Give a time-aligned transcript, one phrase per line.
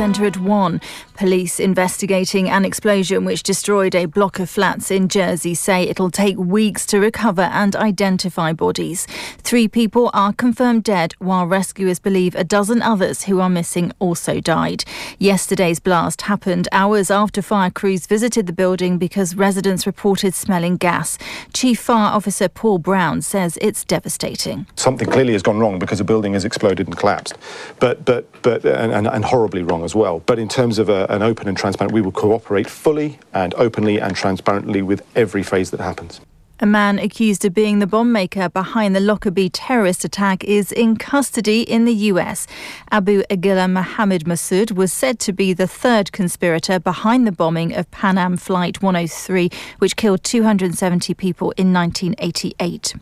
[0.00, 0.80] centre at 1.
[1.14, 6.38] Police investigating an explosion which destroyed a block of flats in Jersey say it'll take
[6.38, 9.06] weeks to recover and identify bodies.
[9.36, 14.40] Three people are confirmed dead, while rescuers believe a dozen others who are missing also
[14.40, 14.84] died.
[15.18, 21.18] Yesterday's blast happened hours after fire crews visited the building because residents reported smelling gas.
[21.52, 24.66] Chief Fire Officer Paul Brown says it's devastating.
[24.76, 27.36] Something clearly has gone wrong because a building has exploded and collapsed,
[27.80, 30.20] but but but and, and, and horribly wrong as well.
[30.26, 34.00] But in terms of a, an open and transparent, we will cooperate fully and openly
[34.00, 36.20] and transparently with every phase that happens.
[36.62, 40.96] A man accused of being the bomb maker behind the Lockerbie terrorist attack is in
[40.96, 42.46] custody in the US.
[42.90, 47.90] Abu Aguila Mohammed Masood was said to be the third conspirator behind the bombing of
[47.90, 52.94] Pan Am Flight 103, which killed 270 people in 1988.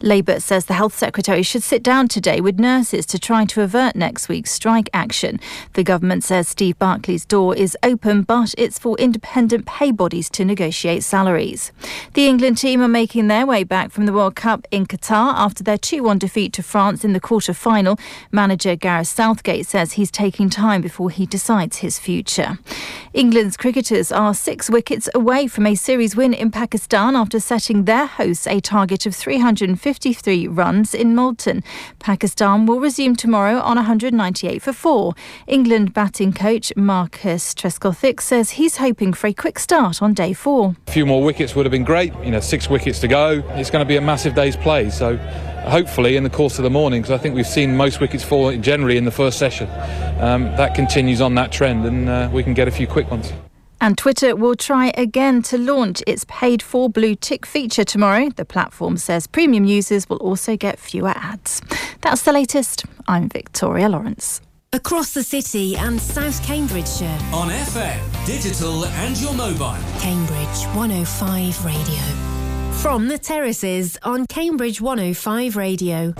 [0.00, 3.94] Labour says the health secretary should sit down today with nurses to try to avert
[3.94, 5.38] next week's strike action.
[5.74, 10.46] The government says Steve Barclay's door is open, but it's for independent pay bodies to
[10.46, 11.72] negotiate salaries.
[12.14, 15.34] The England team are making making their way back from the World Cup in Qatar
[15.34, 17.98] after their 2 1 defeat to France in the quarter final.
[18.30, 22.58] Manager Gareth Southgate says he's taking time before he decides his future.
[23.12, 28.06] England's cricketers are six wickets away from a series win in Pakistan after setting their
[28.06, 31.64] hosts a target of 353 runs in Multan.
[31.98, 35.14] Pakistan will resume tomorrow on 198 for four.
[35.48, 40.76] England batting coach Marcus Trescothick says he's hoping for a quick start on day four.
[40.86, 42.14] A few more wickets would have been great.
[42.22, 43.42] You know, six wickets to go.
[43.50, 44.90] It's going to be a massive day's play.
[44.90, 45.16] So
[45.66, 48.56] hopefully in the course of the morning, because I think we've seen most wickets fall
[48.56, 49.68] generally in the first session,
[50.20, 53.32] um, that continues on that trend and uh, we can get a few quick ones.
[53.80, 58.28] And Twitter will try again to launch its paid for blue tick feature tomorrow.
[58.28, 61.60] The platform says premium users will also get fewer ads.
[62.00, 62.84] That's the latest.
[63.08, 64.40] I'm Victoria Lawrence.
[64.72, 67.18] Across the city and South Cambridgeshire.
[67.32, 69.76] On FM, digital, and your mobile.
[69.98, 72.21] Cambridge 105 Radio.
[72.82, 76.14] From the terraces on Cambridge 105 Radio.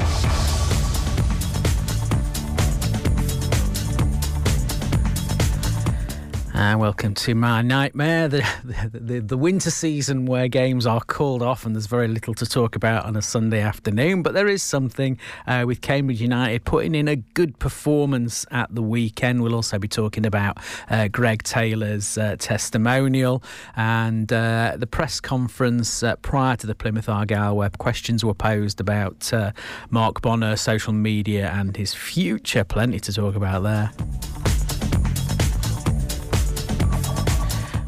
[6.55, 8.47] And welcome to my nightmare, the,
[8.93, 12.77] the, the winter season where games are called off and there's very little to talk
[12.77, 14.23] about on a Sunday afternoon.
[14.23, 18.83] But there is something uh, with Cambridge United putting in a good performance at the
[18.83, 19.43] weekend.
[19.43, 20.59] We'll also be talking about
[20.91, 23.43] uh, Greg Taylor's uh, testimonial
[23.75, 28.79] and uh, the press conference uh, prior to the Plymouth Argyle where questions were posed
[28.79, 29.53] about uh,
[29.89, 32.63] Mark Bonner, social media, and his future.
[32.63, 34.42] Plenty to talk about there.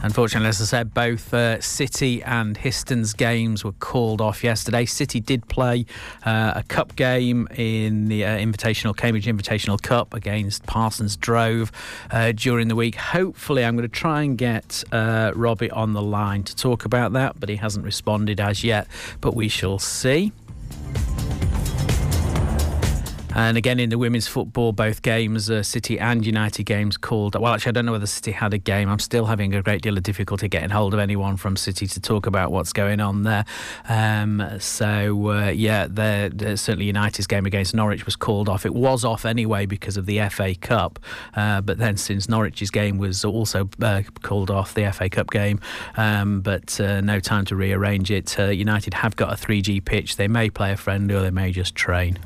[0.05, 4.85] Unfortunately, as I said, both uh, City and Histon's games were called off yesterday.
[4.85, 5.87] City did play
[6.27, 11.73] uh, a cup game in the uh, Invitational Cambridge Invitational Cup against Parsons Drove
[12.11, 12.97] uh, during the week.
[12.97, 17.15] Hopefully, I'm going to try and get uh, Robbie on the line to talk about
[17.15, 18.87] that, but he hasn't responded as yet.
[19.23, 20.33] But we shall see.
[23.35, 27.35] And again, in the women's football, both games, uh, City and United games called.
[27.35, 28.89] Well, actually, I don't know whether City had a game.
[28.89, 32.01] I'm still having a great deal of difficulty getting hold of anyone from City to
[32.01, 33.45] talk about what's going on there.
[33.89, 38.65] Um, so, uh, yeah, certainly United's game against Norwich was called off.
[38.65, 41.01] It was off anyway because of the FA Cup.
[41.35, 45.61] Uh, but then, since Norwich's game was also uh, called off, the FA Cup game,
[45.97, 50.17] um, but uh, no time to rearrange it, uh, United have got a 3G pitch.
[50.17, 52.19] They may play a friendly or they may just train.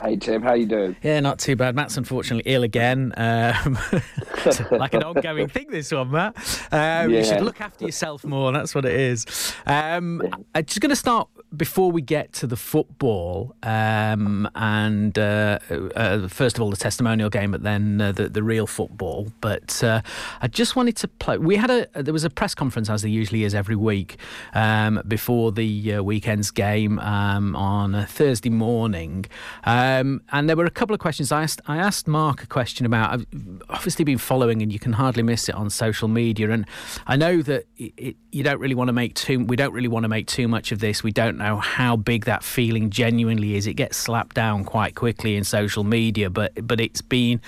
[0.00, 0.96] Hey Tim, how you doing?
[1.02, 1.74] Yeah, not too bad.
[1.74, 3.12] Matt's unfortunately ill again.
[3.18, 3.78] Um,
[4.70, 6.36] like an ongoing thing, this one, Matt.
[6.72, 7.18] Um, yeah.
[7.18, 8.50] You should look after yourself more.
[8.52, 9.54] That's what it is.
[9.66, 10.22] Um,
[10.54, 15.58] I'm just going to start before we get to the football, um, and uh,
[15.94, 19.32] uh, first of all the testimonial game, but then uh, the the real football.
[19.40, 20.02] But uh,
[20.40, 21.38] I just wanted to play.
[21.38, 24.16] We had a there was a press conference as there usually is every week
[24.54, 29.26] um, before the uh, weekend's game um, on a Thursday morning,
[29.64, 31.32] Um, and there were a couple of questions.
[31.32, 33.12] I asked, I asked Mark a question about.
[33.12, 33.26] I've
[33.68, 36.50] obviously been following, and you can hardly miss it on social media.
[36.50, 36.66] And
[37.06, 39.44] I know that it, it, you don't really want to make too.
[39.44, 41.02] We don't really want to make too much of this.
[41.02, 43.66] We don't know how big that feeling genuinely is.
[43.66, 47.40] It gets slapped down quite quickly in social media, but but it's been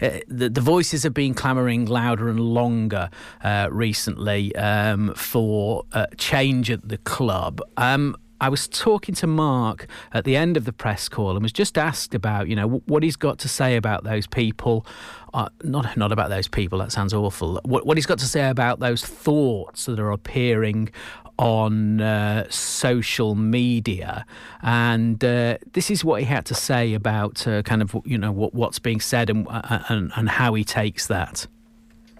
[0.00, 3.10] uh, the, the voices have been clamouring louder and longer
[3.42, 7.60] uh, recently um, for uh, change at the club.
[7.76, 11.52] Um, I was talking to Mark at the end of the press call and was
[11.52, 14.86] just asked about, you know, what he's got to say about those people.
[15.34, 16.78] Uh, not not about those people.
[16.78, 17.60] That sounds awful.
[17.64, 20.90] What, what he's got to say about those thoughts that are appearing
[21.38, 24.26] on uh, social media,
[24.62, 28.32] and uh, this is what he had to say about uh, kind of you know
[28.32, 31.46] what, what's being said and, uh, and and how he takes that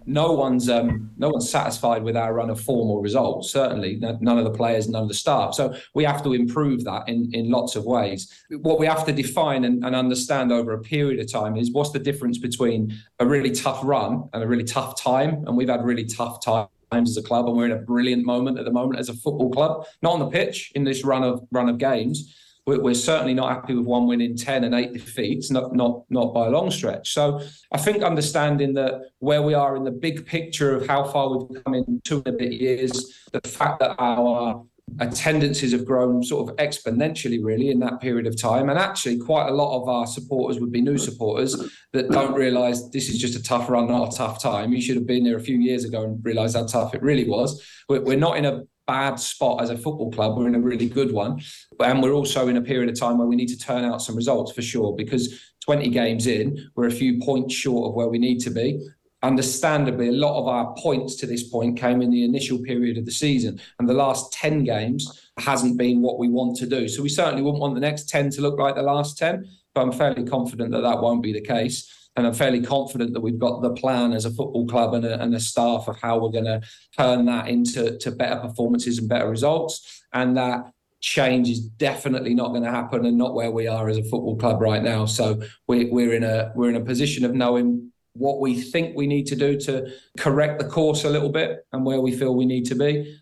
[0.08, 3.52] no one's um, no one's satisfied with our run of formal results.
[3.52, 5.54] Certainly, none of the players, none of the staff.
[5.54, 8.32] So we have to improve that in in lots of ways.
[8.62, 11.90] What we have to define and, and understand over a period of time is what's
[11.90, 15.44] the difference between a really tough run and a really tough time.
[15.46, 16.70] And we've had really tough times
[17.10, 19.50] as a club, and we're in a brilliant moment at the moment as a football
[19.50, 22.34] club, not on the pitch in this run of run of games
[22.76, 26.34] we're, certainly not happy with one win in 10 and eight defeats, not, not, not
[26.34, 27.12] by a long stretch.
[27.12, 27.40] So
[27.72, 31.64] I think understanding that where we are in the big picture of how far we've
[31.64, 34.64] come in two and a bit years, the fact that our
[35.00, 39.48] attendances have grown sort of exponentially really in that period of time and actually quite
[39.48, 43.38] a lot of our supporters would be new supporters that don't realize this is just
[43.38, 45.84] a tough run not a tough time you should have been there a few years
[45.84, 49.70] ago and realized how tough it really was we're not in a bad spot as
[49.70, 50.36] a football club.
[50.36, 51.40] We're in a really good one.
[51.78, 54.16] And we're also in a period of time where we need to turn out some
[54.16, 58.18] results for sure, because 20 games in, we're a few points short of where we
[58.18, 58.84] need to be.
[59.22, 63.04] Understandably, a lot of our points to this point came in the initial period of
[63.04, 66.88] the season, and the last 10 games hasn't been what we want to do.
[66.88, 69.44] So we certainly wouldn't want the next 10 to look like the last 10,
[69.74, 73.20] but I'm fairly confident that that won't be the case and I'm fairly confident that
[73.20, 76.18] we've got the plan as a football club and a, and a staff of how
[76.18, 76.60] we're going to
[76.96, 80.02] turn that into to better performances and better results.
[80.12, 83.98] And that change is definitely not going to happen and not where we are as
[83.98, 85.06] a football club right now.
[85.06, 89.06] So we're, we're in a we're in a position of knowing what we think we
[89.06, 89.88] need to do to
[90.18, 93.16] correct the course a little bit and where we feel we need to be.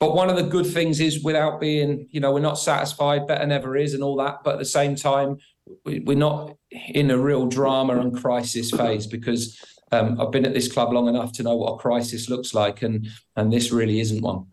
[0.00, 3.46] But one of the good things is without being, you know, we're not satisfied, better
[3.46, 4.44] never is, and all that.
[4.44, 5.38] But at the same time,
[5.84, 9.58] we're not in a real drama and crisis phase because
[9.90, 12.82] um, I've been at this club long enough to know what a crisis looks like,
[12.82, 14.46] and and this really isn't one.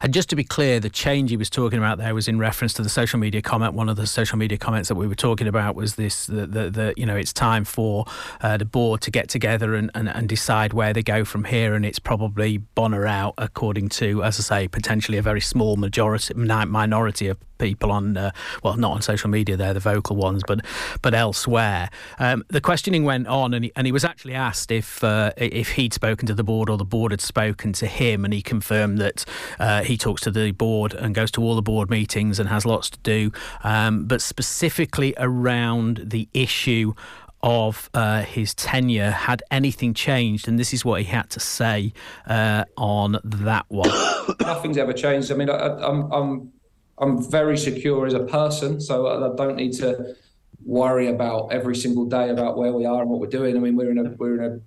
[0.00, 2.72] And just to be clear, the change he was talking about there was in reference
[2.74, 3.74] to the social media comment.
[3.74, 6.70] One of the social media comments that we were talking about was this: the, the,
[6.70, 8.04] the you know, it's time for
[8.40, 11.74] uh, the board to get together and, and, and decide where they go from here.
[11.74, 16.34] And it's probably Bonner out, according to, as I say, potentially a very small majority
[16.34, 18.30] minority of people on, uh,
[18.62, 20.64] well, not on social media, they're the vocal ones, but
[21.02, 21.90] but elsewhere.
[22.18, 25.72] Um, the questioning went on, and he, and he was actually asked if uh, if
[25.72, 28.98] he'd spoken to the board or the board had spoken to him, and he confirmed
[28.98, 29.24] that
[29.58, 32.64] uh, he talks to the board and goes to all the board meetings and has
[32.64, 33.32] lots to do,
[33.64, 36.94] um, but specifically around the issue
[37.42, 41.92] of uh, his tenure had anything changed and this is what he had to say
[42.26, 43.88] uh, on that one
[44.40, 46.52] nothing's ever changed i mean I, I'm,
[47.00, 50.16] I'm very secure as a person, so I don't need to
[50.64, 53.56] worry about every single day about where we are and what we're doing.
[53.56, 54.60] I mean, we're in a we're in a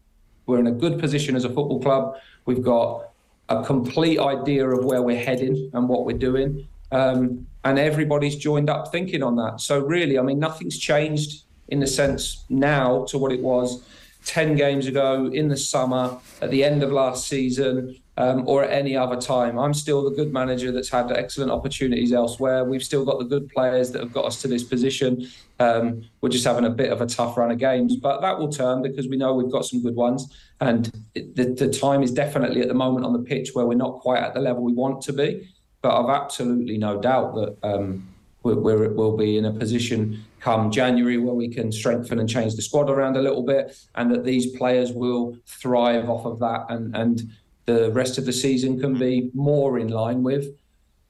[0.46, 2.15] we're in a good position as a football club.
[2.46, 3.10] We've got
[3.50, 8.70] a complete idea of where we're heading and what we're doing, um, and everybody's joined
[8.70, 9.62] up thinking on that.
[9.62, 13.84] So really, I mean, nothing's changed in the sense now to what it was
[14.25, 18.72] 10 games ago in the summer at the end of last season um, or at
[18.72, 19.58] any other time.
[19.58, 22.65] I'm still the good manager that's had excellent opportunities elsewhere.
[22.65, 25.27] We've still got the good players that have got us to this position.
[25.60, 28.51] Um, we're just having a bit of a tough run of games, but that will
[28.51, 30.36] turn because we know we've got some good ones.
[30.60, 33.75] And it, the, the time is definitely at the moment on the pitch where we're
[33.75, 35.50] not quite at the level we want to be.
[35.82, 38.08] But I've absolutely no doubt that um,
[38.44, 42.62] we're, we'll be in a position come January where we can strengthen and change the
[42.62, 46.96] squad around a little bit, and that these players will thrive off of that, and
[46.96, 47.32] and
[47.65, 49.36] the rest of the season can be mm.
[49.36, 50.48] more in line with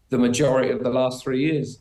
[0.09, 1.79] the majority of the last three years.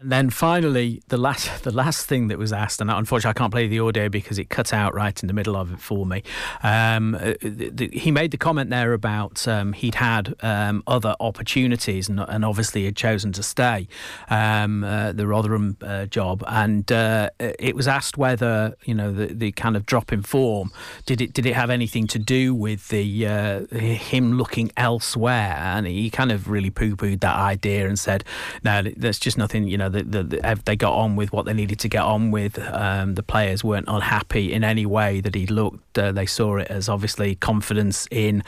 [0.00, 3.52] And then finally, the last the last thing that was asked, and unfortunately I can't
[3.52, 6.22] play the audio because it cut out right in the middle of it for me.
[6.62, 11.14] Um, uh, the, the, he made the comment there about um, he'd had um, other
[11.20, 13.86] opportunities and, and, obviously had chosen to stay
[14.30, 19.26] um, uh, the Rotherham uh, job, and uh, it was asked whether you know the,
[19.26, 20.72] the kind of drop in form
[21.04, 25.86] did it did it have anything to do with the uh, him looking elsewhere, and
[25.86, 28.24] he kind of really poo pooed that idea and said
[28.64, 31.52] no, there's just nothing you know the, the, the, they got on with what they
[31.52, 32.58] needed to get on with.
[32.58, 35.98] Um, the players weren't unhappy in any way that he looked.
[35.98, 38.42] Uh, they saw it as obviously confidence in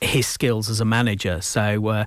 [0.00, 1.40] his skills as a manager.
[1.40, 2.04] So uh,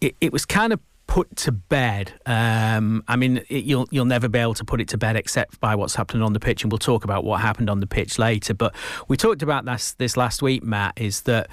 [0.00, 2.12] it, it was kind of put to bed.
[2.26, 5.60] Um, I mean, it, you'll you'll never be able to put it to bed except
[5.60, 8.18] by what's happening on the pitch, and we'll talk about what happened on the pitch
[8.18, 8.54] later.
[8.54, 8.74] But
[9.08, 10.94] we talked about this this last week, Matt.
[10.96, 11.48] Is that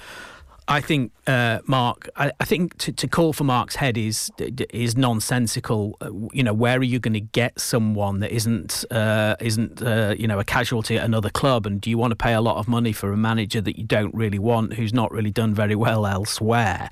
[0.66, 2.08] I think uh, Mark.
[2.16, 5.98] I, I think to, to, call for Mark's head is is nonsensical.
[6.32, 10.26] You know, where are you going to get someone that isn't uh, isn't uh, you
[10.26, 11.66] know a casualty at another club?
[11.66, 13.84] And do you want to pay a lot of money for a manager that you
[13.84, 16.88] don't really want, who's not really done very well elsewhere?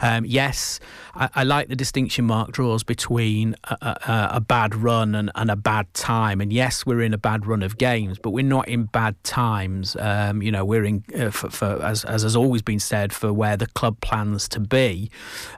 [0.00, 0.80] Um, yes,
[1.14, 5.50] I, I, like the distinction Mark draws between a, a, a bad run and, and,
[5.50, 6.40] a bad time.
[6.40, 9.96] And yes, we're in a bad run of games, but we're not in bad times.
[10.00, 13.32] Um, you know, we're in uh, for, for, as as has always been said for
[13.32, 15.10] where the club plans to be.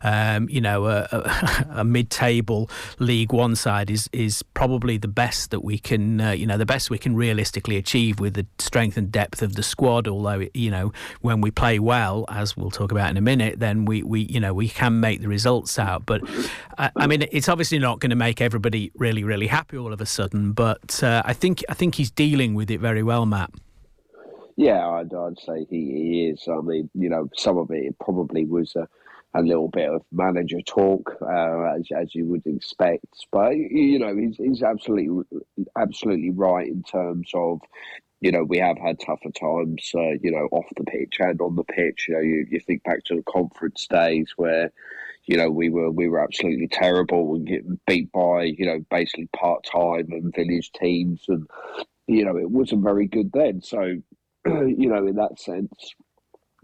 [0.02, 5.60] Um, you know, a, a, mid-table League One side is is probably the best that
[5.60, 6.20] we can.
[6.20, 9.54] Uh, you know, the best we can realistically achieve with the strength and depth of
[9.54, 10.08] the squad.
[10.08, 13.84] Although you know, when we play well, as we'll talk about in a minute, then
[13.84, 16.06] we we you know we can make the results out.
[16.06, 16.22] But
[16.78, 20.00] I, I mean, it's obviously not going to make everybody really really happy all of
[20.00, 20.52] a sudden.
[20.52, 23.50] But uh, I think I think he's dealing with it very well, Matt.
[24.62, 26.46] Yeah, I'd, I'd say he, he, is.
[26.48, 28.86] I mean, you know, some of it probably was a,
[29.34, 33.26] a little bit of manager talk, uh, as, as you would expect.
[33.32, 35.24] But you know, he's, he's absolutely
[35.76, 37.60] absolutely right in terms of
[38.22, 41.56] you know, we have had tougher times, uh, you know, off the pitch and on
[41.56, 42.06] the pitch.
[42.08, 44.70] You know, you, you think back to the conference days where,
[45.26, 49.28] you know, we were we were absolutely terrible and getting beat by, you know, basically
[49.36, 51.48] part time and village teams, and
[52.06, 53.60] you know, it wasn't very good then.
[53.60, 53.96] So,
[54.46, 55.94] you know, in that sense,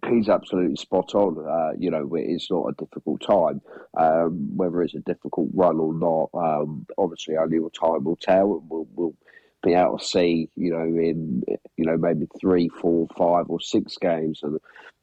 [0.08, 1.38] he's absolutely spot on.
[1.38, 3.60] Uh, you know, it's not a difficult time.
[3.96, 8.70] Um, whether it's a difficult run or not, um, obviously only time will tell, and
[8.70, 9.14] we'll, we'll
[9.62, 11.42] be able to see, you know, in
[11.76, 14.58] you know maybe three, four, five, or six games, and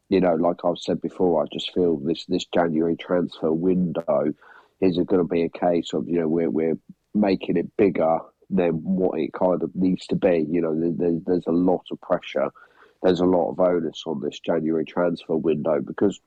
[0.10, 4.34] you know, like I've said before, I just feel this this January transfer window
[4.82, 6.78] is going to be a case of you know we're we're
[7.14, 10.46] making it bigger than what it kind of needs to be.
[10.50, 12.50] You know, there's there's a lot of pressure,
[13.04, 16.20] there's a lot of onus on this January transfer window because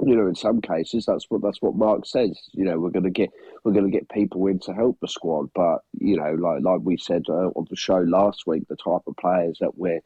[0.00, 2.38] you know, in some cases, that's what that's what Mark says.
[2.52, 3.30] You know, we're going to get
[3.62, 6.80] we're going to get people in to help the squad, but you know, like like
[6.82, 10.00] we said uh, on the show last week, the type of players that we're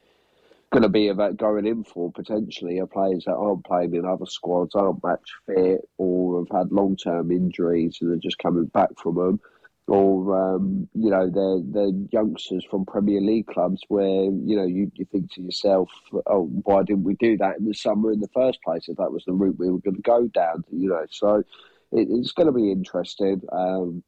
[0.71, 4.27] going to be about going in for potentially are players that aren't playing in other
[4.27, 8.91] squads, aren't match fit, or have had long term injuries and are just coming back
[8.99, 9.41] from them
[9.89, 14.91] or um, you know they're they're youngsters from Premier League clubs where you know you,
[14.95, 15.91] you think to yourself,
[16.27, 19.13] oh, why didn't we do that in the summer in the first place if that
[19.13, 20.65] was the route we were going to go down?
[20.73, 21.37] You know, so
[21.93, 23.43] it, it's going to be interesting.
[23.53, 24.03] Um,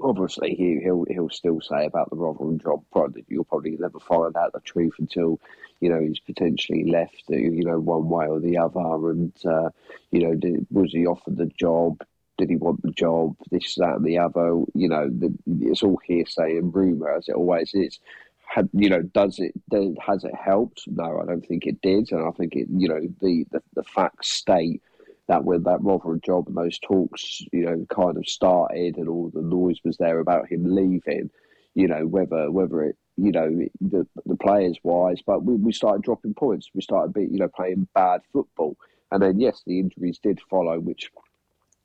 [0.00, 2.82] obviously, he, he'll he'll still say about the Rotherham job.
[2.90, 5.38] Probably you'll probably never find out the truth until
[5.80, 7.24] you know he's potentially left.
[7.28, 9.70] You know, one way or the other, and uh,
[10.10, 12.02] you know, did, was he offered the job?
[12.36, 14.62] Did he want the job, this, that, and the other.
[14.74, 18.00] You know, the, it's all hearsay and rumor, as it always is.
[18.46, 20.84] Had, you know, does it does, has it helped?
[20.86, 22.68] No, I don't think it did, and I think it.
[22.70, 24.82] You know, the the, the facts state
[25.26, 29.30] that when that Rotherham job and those talks, you know, kind of started, and all
[29.32, 31.30] the noise was there about him leaving.
[31.74, 33.48] You know, whether whether it you know
[33.80, 36.70] the the players wise, but we, we started dropping points.
[36.74, 38.76] We started be, you know playing bad football,
[39.10, 41.10] and then yes, the injuries did follow, which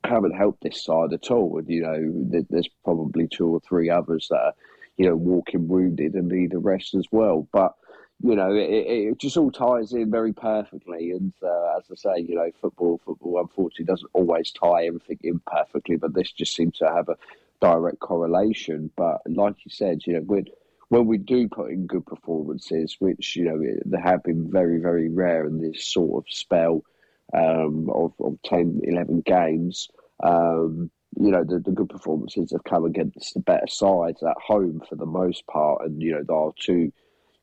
[0.04, 1.58] haven't helped this side at all.
[1.58, 4.54] And, you know, there's probably two or three others that are,
[4.96, 7.46] you know, walking wounded and need a rest as well.
[7.52, 7.74] But,
[8.22, 11.12] you know, it, it just all ties in very perfectly.
[11.12, 15.40] And uh, as I say, you know, football, football unfortunately doesn't always tie everything in
[15.46, 17.16] perfectly, but this just seems to have a
[17.60, 18.90] direct correlation.
[18.96, 20.46] But like you said, you know, when,
[20.88, 25.08] when we do put in good performances, which, you know, they have been very, very
[25.08, 26.84] rare in this sort of spell,
[27.34, 29.88] um, of, of 10, 11 games,
[30.22, 34.82] um, you know, the, the good performances have come against the better sides at home
[34.88, 35.84] for the most part.
[35.84, 36.92] And, you know, there are two,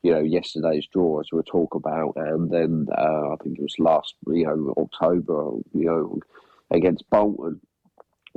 [0.02, 3.74] you know, yesterday's draw, as we'll talk about, and then uh, I think it was
[3.78, 6.20] last, you know, October, you know,
[6.70, 7.60] against Bolton.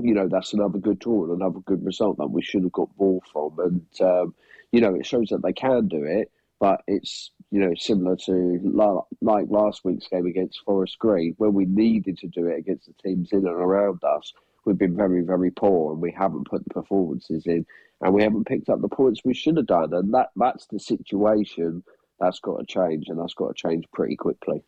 [0.02, 2.90] You know, that's another good draw and another good result that we should have got
[2.98, 3.60] more from.
[3.60, 4.36] And, um,
[4.72, 6.32] you know, it shows that they can do it
[6.62, 11.66] but it's you know similar to like last week's game against Forest Green, where we
[11.66, 14.32] needed to do it against the teams in and around us.
[14.64, 17.66] We've been very very poor, and we haven't put the performances in,
[18.02, 19.92] and we haven't picked up the points we should have done.
[19.92, 21.84] And that that's the situation
[22.20, 24.64] that's got to change, and that's got to change pretty quickly.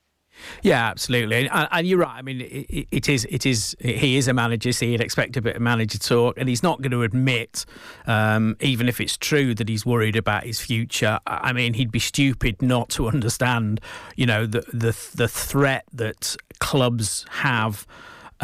[0.62, 2.18] Yeah, absolutely, and, and you're right.
[2.18, 3.76] I mean, it, it is, it is.
[3.80, 6.82] He is a manager, so you'd expect a bit of manager talk, and he's not
[6.82, 7.66] going to admit,
[8.08, 11.20] um, even if it's true that he's worried about his future.
[11.28, 13.80] I mean, he'd be stupid not to understand,
[14.16, 17.86] you know, the the the threat that clubs have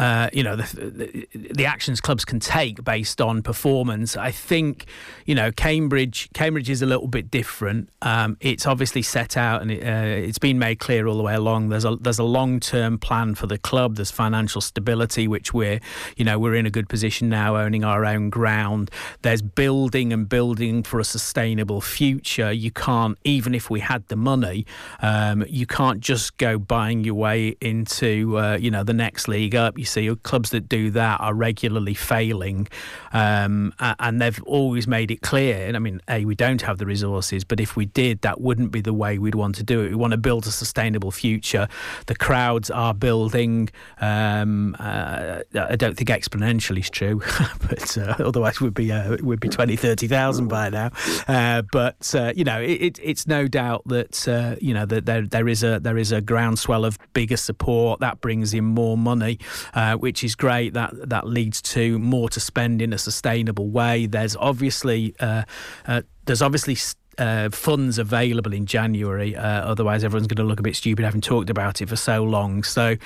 [0.00, 4.16] uh, you know the, the, the, actions clubs can take based on performance.
[4.16, 4.86] I think
[5.26, 7.90] you know Cambridge Cambridge is a little bit different.
[8.00, 11.34] Um, it's obviously set out and it, uh, it's been made clear all the way
[11.34, 11.68] along.
[11.68, 13.96] There's a there's a long term plan for the club.
[13.96, 15.80] There's financial stability, which we're
[16.16, 18.90] you know we're in a good position now, owning our own ground.
[19.20, 22.50] There's building and building for a sustainable future.
[22.50, 24.64] You can't even if we had the money,
[25.02, 29.54] um, you can't just go buying your way into uh, you know the next league
[29.54, 29.76] up.
[29.76, 32.68] You see clubs that do that are regularly failing,
[33.12, 35.66] um, and they've always made it clear.
[35.66, 38.70] And I mean, a we don't have the resources, but if we did, that wouldn't
[38.70, 39.90] be the way we'd want to do it.
[39.90, 41.68] We want to build a sustainable future.
[42.06, 43.70] The crowds are building.
[44.00, 47.20] Um, uh, I don't think exponentially is true,
[47.68, 50.90] but uh, otherwise would be uh, would be 20, 30,000 by now.
[51.26, 55.26] Uh, but uh, you know, it, it's no doubt that uh, you know that there
[55.26, 59.38] there is a there is a groundswell of bigger support that brings in more money
[59.74, 60.74] uh, which is great.
[60.74, 64.06] That that leads to more to spend in a sustainable way.
[64.06, 65.44] There's obviously uh,
[65.86, 66.76] uh, there's obviously
[67.18, 69.36] uh, funds available in January.
[69.36, 72.24] Uh, otherwise, everyone's going to look a bit stupid having talked about it for so
[72.24, 72.62] long.
[72.62, 72.96] So,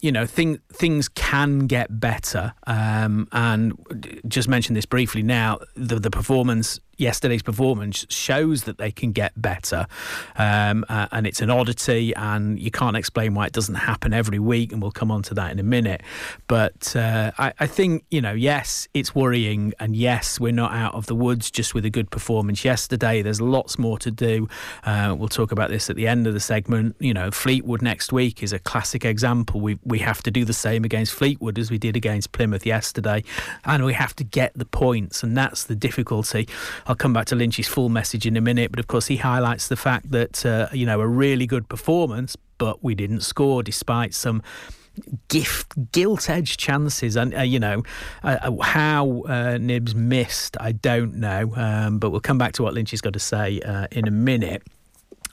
[0.00, 2.54] you know, thing, things can get better.
[2.66, 3.74] Um, and
[4.26, 9.40] just mention this briefly now the, the performance yesterday's performance shows that they can get
[9.40, 9.86] better.
[10.36, 14.38] Um, uh, and it's an oddity, and you can't explain why it doesn't happen every
[14.38, 14.72] week.
[14.72, 16.02] And we'll come on to that in a minute.
[16.48, 19.72] But uh, I, I, think, you know, yes, it's worrying.
[19.80, 23.22] And yes, we're not out of the woods just with a good performance yesterday.
[23.22, 24.48] There's lots more to do.
[24.84, 26.96] Uh, we'll talk about this at the end of the segment.
[26.98, 29.60] You know, Fleetwood next week is a classic example.
[29.60, 33.22] We, we have to do the same against Fleetwood as we did against Plymouth yesterday.
[33.64, 35.22] And we have to get the points.
[35.22, 36.48] And that's the difficulty.
[36.88, 39.68] I'll come back to Lynch's full message in a minute, but of course he highlights
[39.68, 44.14] the fact that uh, you know a really good performance, but we didn't score despite
[44.14, 44.42] some
[45.28, 47.14] gift gilt edged chances.
[47.14, 47.82] And uh, you know
[48.24, 52.62] uh, uh, how uh, Knibbs missed I don't know um, but we'll come back to
[52.62, 54.62] what Lynch has got to say uh, in a minute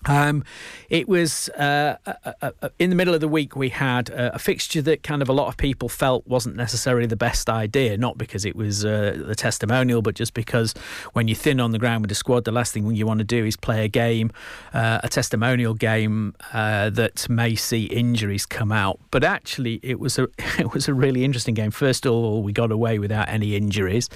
[0.05, 0.43] um,
[0.89, 3.55] it was uh, uh, uh, uh, in the middle of the week.
[3.55, 7.15] We had a fixture that kind of a lot of people felt wasn't necessarily the
[7.15, 10.73] best idea, not because it was the testimonial, but just because
[11.13, 13.23] when you're thin on the ground with the squad, the last thing you want to
[13.23, 14.31] do is play a game,
[14.73, 18.99] a testimonial game that may see injuries come out.
[19.11, 20.27] But actually, it was a
[20.59, 21.71] it was a really interesting game.
[21.71, 24.09] First of all, we got away without any injuries.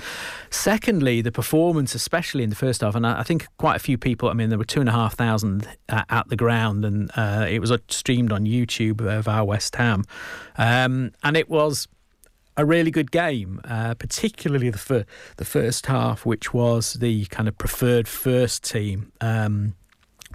[0.50, 3.98] Secondly, the performance, especially in the first half, and I, I think quite a few
[3.98, 4.30] people.
[4.30, 7.60] I mean, there were two and a half thousand at the ground, and uh, it
[7.60, 10.04] was streamed on YouTube of our West Ham,
[10.58, 11.88] um, and it was
[12.58, 15.06] a really good game, uh, particularly the fir-
[15.38, 19.12] the first half, which was the kind of preferred first team.
[19.22, 19.76] Um,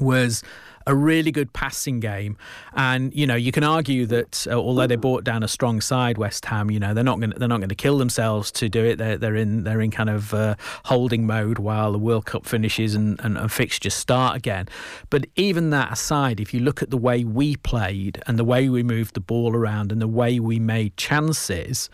[0.01, 0.43] was
[0.87, 2.37] a really good passing game.
[2.75, 6.19] And you know, you can argue that uh, although they brought down a strong side,
[6.19, 8.85] West Ham, you know, they're not going they're not going to kill themselves to do
[8.85, 8.97] it.
[8.97, 12.95] They're they're in they're in kind of uh, holding mode while the World Cup finishes
[12.95, 14.69] and, and, and fixtures start again.
[15.11, 18.69] But even that aside, if you look at the way we played and the way
[18.69, 21.89] we moved the ball around and the way we made chances,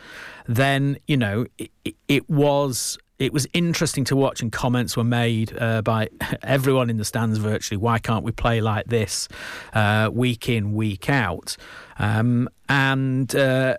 [0.46, 1.70] then you know it,
[2.09, 6.09] it was it was interesting to watch, and comments were made uh, by
[6.42, 7.76] everyone in the stands virtually.
[7.76, 9.28] Why can't we play like this
[9.74, 11.56] uh, week in, week out?
[11.98, 13.76] Um, and uh,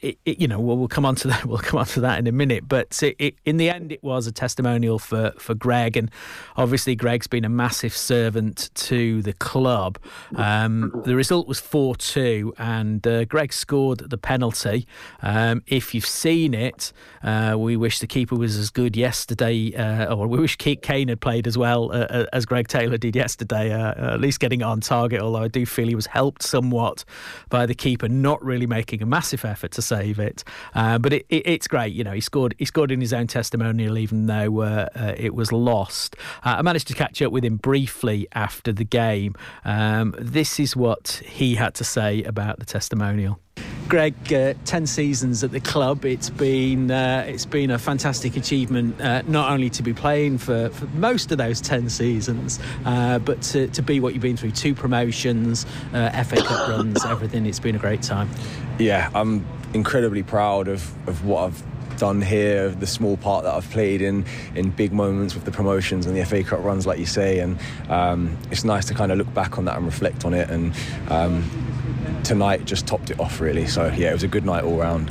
[0.00, 1.44] it, it, you know, we'll, come on to that.
[1.46, 2.68] We'll come on to that in a minute.
[2.68, 6.10] But it, in the end, it was a testimonial for, for Greg, and
[6.56, 9.98] obviously Greg's been a massive servant to the club.
[10.34, 14.86] Um, the result was four two, and uh, Greg scored the penalty.
[15.22, 20.14] Um, if you've seen it, uh, we wish the keeper was as good yesterday, uh,
[20.14, 23.72] or we wish Kane had played as well uh, uh, as Greg Taylor did yesterday.
[23.72, 25.20] Uh, at least getting it on target.
[25.20, 27.04] Although I do feel he was helped somewhat
[27.48, 30.44] by the keeper not really making a massive effort to save it.
[30.74, 31.92] Uh, but it, it, it's great.
[31.92, 32.54] You know, he scored.
[32.58, 36.16] He scored in his own testimonial, even though uh, uh, it was lost.
[36.44, 39.34] Uh, I managed to catch up with him briefly after the game.
[39.64, 43.40] Um, this is what he had to say about the testimonial.
[43.88, 46.04] Greg, uh, ten seasons at the club.
[46.04, 50.70] It's been uh, it's been a fantastic achievement, uh, not only to be playing for,
[50.70, 54.52] for most of those ten seasons, uh, but to, to be what you've been through.
[54.52, 57.46] Two promotions, uh, FA Cup runs, everything.
[57.46, 58.28] It's been a great time.
[58.78, 63.70] Yeah, I'm incredibly proud of, of what I've done here, the small part that I've
[63.70, 67.06] played in in big moments with the promotions and the FA Cup runs, like you
[67.06, 70.34] say, and um, it's nice to kind of look back on that and reflect on
[70.34, 70.74] it and.
[71.08, 71.48] Um,
[72.24, 73.66] tonight just topped it off really.
[73.66, 75.10] So yeah, it was a good night all round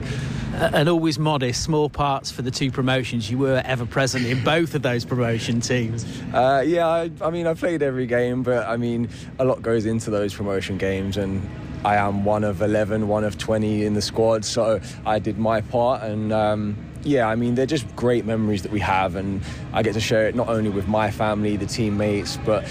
[0.55, 3.29] and always modest, small parts for the two promotions.
[3.29, 6.05] You were ever present in both of those promotion teams.
[6.34, 9.86] Uh, yeah, I, I, mean, I played every game, but I mean, a lot goes
[9.86, 11.47] into those promotion games, and
[11.84, 15.62] I am one of 11, one of 20 in the squad, so I did my
[15.62, 19.41] part, and um, yeah, I mean, they're just great memories that we have, and
[19.73, 22.65] I get to share it not only with my family, the teammates, but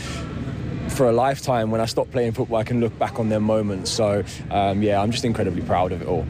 [0.90, 1.70] for a lifetime.
[1.70, 3.90] When I stop playing football, I can look back on their moments.
[3.90, 6.26] So, um, yeah, I'm just incredibly proud of it all.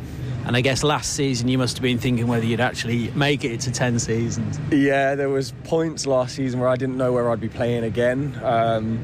[0.47, 3.61] And I guess last season you must have been thinking whether you'd actually make it
[3.61, 4.61] to 10 seasons.
[4.71, 8.39] Yeah, there was points last season where I didn't know where I'd be playing again.
[8.43, 9.03] Um,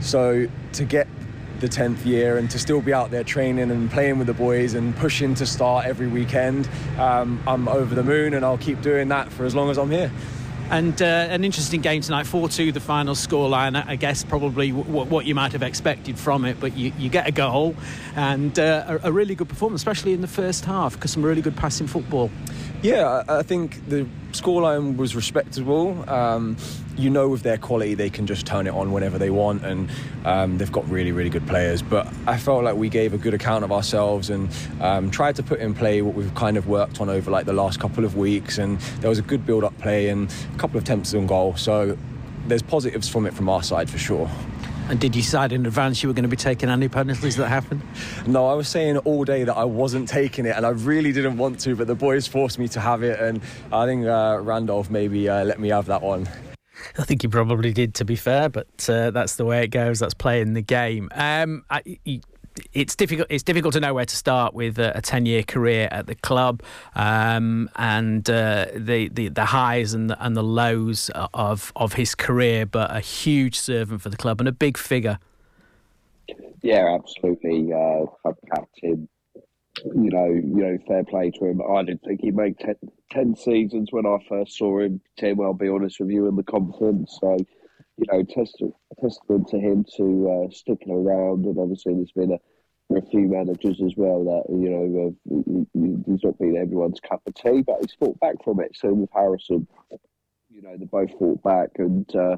[0.00, 1.08] so to get
[1.58, 4.74] the 10th year and to still be out there training and playing with the boys
[4.74, 9.08] and pushing to start every weekend, um, I'm over the moon and I'll keep doing
[9.08, 10.12] that for as long as I'm here.
[10.68, 13.76] And uh, an interesting game tonight, 4 2, the final scoreline.
[13.86, 17.28] I guess probably w- what you might have expected from it, but you, you get
[17.28, 17.76] a goal
[18.16, 21.40] and uh, a, a, really good performance, especially in the first half, because some really
[21.40, 22.32] good passing football.
[22.82, 26.04] Yeah, I think the scoreline was respectable.
[26.10, 26.56] Um,
[26.96, 29.90] you know, with their quality, they can just turn it on whenever they want, and
[30.24, 31.82] um, they've got really, really good players.
[31.82, 34.48] But I felt like we gave a good account of ourselves and
[34.80, 37.52] um, tried to put in play what we've kind of worked on over like the
[37.52, 38.58] last couple of weeks.
[38.58, 41.56] And there was a good build-up play and a couple of attempts on goal.
[41.56, 41.96] So
[42.46, 44.30] there's positives from it from our side for sure.
[44.88, 47.48] And did you decide in advance you were going to be taking any penalties that
[47.48, 47.82] happened?
[48.24, 51.38] No, I was saying all day that I wasn't taking it, and I really didn't
[51.38, 53.40] want to, but the boys forced me to have it, and
[53.72, 56.28] I think uh, Randolph maybe uh, let me have that one.
[56.98, 59.98] I think he probably did, to be fair, but uh, that's the way it goes.
[59.98, 61.08] That's playing the game.
[61.14, 61.82] Um, I,
[62.72, 63.28] it's difficult.
[63.30, 66.62] It's difficult to know where to start with a ten-year career at the club,
[66.94, 72.14] um, and uh, the, the the highs and the, and the lows of of his
[72.14, 72.66] career.
[72.66, 75.18] But a huge servant for the club and a big figure.
[76.62, 77.72] Yeah, absolutely.
[77.72, 79.08] Uh, club captain.
[79.94, 81.62] You know, you know, fair play to him.
[81.62, 82.74] I didn't think he'd make ten,
[83.12, 85.00] 10 seasons when I first saw him.
[85.16, 87.18] Tim, I'll be honest with you, in the conference.
[87.20, 87.36] So
[87.98, 91.44] you know, testament, testament to him to uh, sticking around.
[91.46, 96.38] And obviously, there's been a, a few managers as well that you know he's not
[96.38, 98.76] been everyone's cup of tea, but he's fought back from it.
[98.76, 99.66] So with Harrison,
[100.50, 102.36] you know, they both fought back, and uh,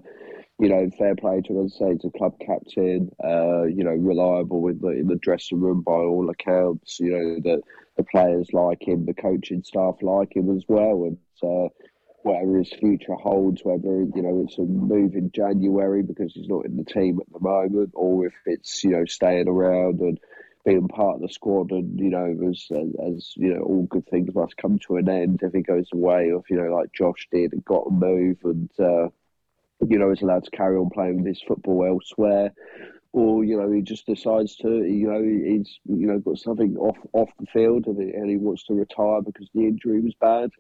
[0.59, 1.69] you know, fair play to him.
[1.69, 5.93] Say, to club captain, uh, you know, reliable in the in the dressing room by
[5.93, 6.99] all accounts.
[7.01, 7.63] You know, the
[7.97, 11.19] the players like him, the coaching staff like him as well, and.
[11.43, 11.69] Uh,
[12.23, 16.67] whatever his future holds, whether you know it's a move in January because he's not
[16.67, 20.19] in the team at the moment, or if it's you know staying around and
[20.65, 24.35] being part of the squad, and you know as as you know all good things
[24.35, 27.29] must come to an end if he goes away, or if you know like Josh
[27.33, 29.09] did and got a move and uh,
[29.87, 32.53] you know is allowed to carry on playing this football elsewhere.
[33.13, 36.99] Or you know he just decides to you know he's you know got something off
[37.13, 40.51] off the field and he, and he wants to retire because the injury was bad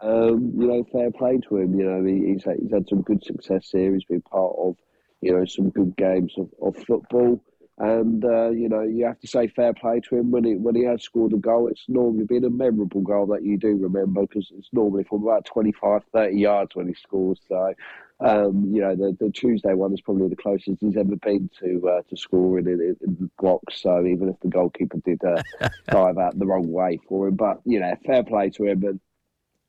[0.00, 1.78] um, you know, fair play to him.
[1.78, 3.92] You know, he, he's had, he's had some good success here.
[3.94, 4.76] He's been part of,
[5.20, 7.42] you know, some good games of, of football.
[7.78, 10.74] And uh, you know, you have to say fair play to him when he when
[10.74, 11.68] he has scored a goal.
[11.68, 15.44] It's normally been a memorable goal that you do remember because it's normally from about
[15.44, 17.38] 25, 30 yards when he scores.
[17.50, 17.74] So,
[18.20, 21.86] um, you know, the, the Tuesday one is probably the closest he's ever been to
[21.86, 23.82] uh, to scoring in, in, in the box.
[23.82, 25.42] So even if the goalkeeper did uh,
[25.88, 28.84] dive out the wrong way for him, but you know, fair play to him.
[28.84, 29.00] And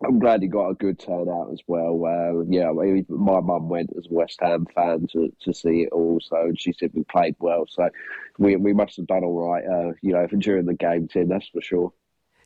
[0.05, 2.05] I'm glad he got a good turnout as well.
[2.05, 2.71] Uh, yeah,
[3.09, 6.71] my mum went as a West Ham fan to, to see it also, and she
[6.71, 7.65] said we played well.
[7.67, 7.89] So
[8.37, 11.29] we we must have done all right, uh, you know, during the game, Tim.
[11.29, 11.93] That's for sure.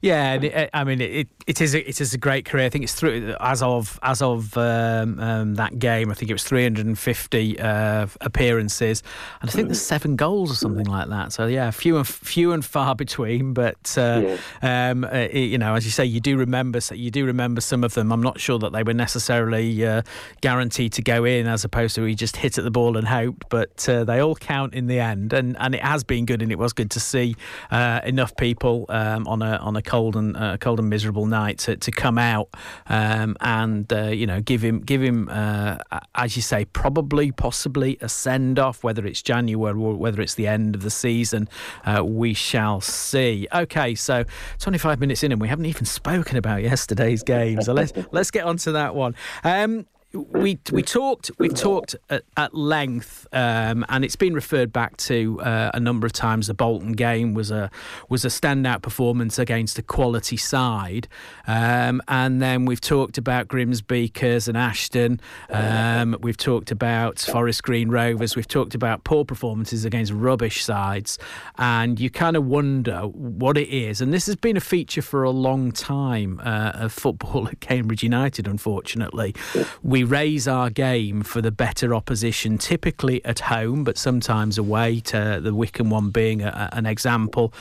[0.01, 2.65] Yeah, it, I mean, it, it is a, it is a great career.
[2.65, 6.09] I think it's through as of as of um, um, that game.
[6.09, 9.03] I think it was 350 uh, appearances,
[9.41, 11.33] and I think there's seven goals or something like that.
[11.33, 13.53] So yeah, few and few and far between.
[13.53, 14.89] But uh, yeah.
[14.89, 17.93] um, uh, you know, as you say, you do remember you do remember some of
[17.93, 18.11] them.
[18.11, 20.01] I'm not sure that they were necessarily uh,
[20.41, 23.49] guaranteed to go in, as opposed to we just hit at the ball and hoped.
[23.49, 26.51] But uh, they all count in the end, and, and it has been good, and
[26.51, 27.35] it was good to see
[27.69, 31.58] uh, enough people um, on a on a cold and uh, cold and miserable night
[31.58, 32.47] to, to come out
[32.88, 35.77] um, and uh, you know give him give him uh,
[36.15, 40.47] as you say probably possibly a send off whether it's January or whether it's the
[40.47, 41.49] end of the season
[41.84, 43.47] uh, we shall see.
[43.54, 44.23] Okay, so
[44.60, 48.45] 25 minutes in and we haven't even spoken about yesterday's game, so let's let's get
[48.45, 49.13] on to that one.
[49.43, 54.97] Um, we we talked we talked at, at length, um, and it's been referred back
[54.97, 56.47] to uh, a number of times.
[56.47, 57.71] The Bolton game was a
[58.10, 61.08] was a standout performance against a quality side,
[61.47, 65.19] um, and then we've talked about Grimsby, Curzon and Ashton.
[65.50, 68.36] Um, we've talked about Forest Green Rovers.
[68.36, 71.17] We've talked about poor performances against rubbish sides,
[71.58, 74.02] and you kind of wonder what it is.
[74.02, 78.04] And this has been a feature for a long time uh, of football at Cambridge
[78.04, 78.45] United.
[78.45, 79.34] Unfortunately,
[79.82, 84.99] we we raise our game for the better opposition, typically at home, but sometimes away.
[85.01, 87.53] To the Wycombe one being a, an example,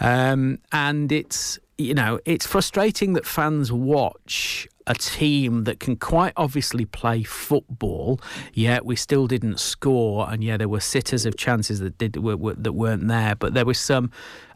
[0.00, 6.34] um, and it's you know it's frustrating that fans watch a team that can quite
[6.36, 8.20] obviously play football,
[8.52, 12.36] yet we still didn't score, and yeah, there were sitters of chances that did were,
[12.36, 14.10] were, that weren't there, but there was some.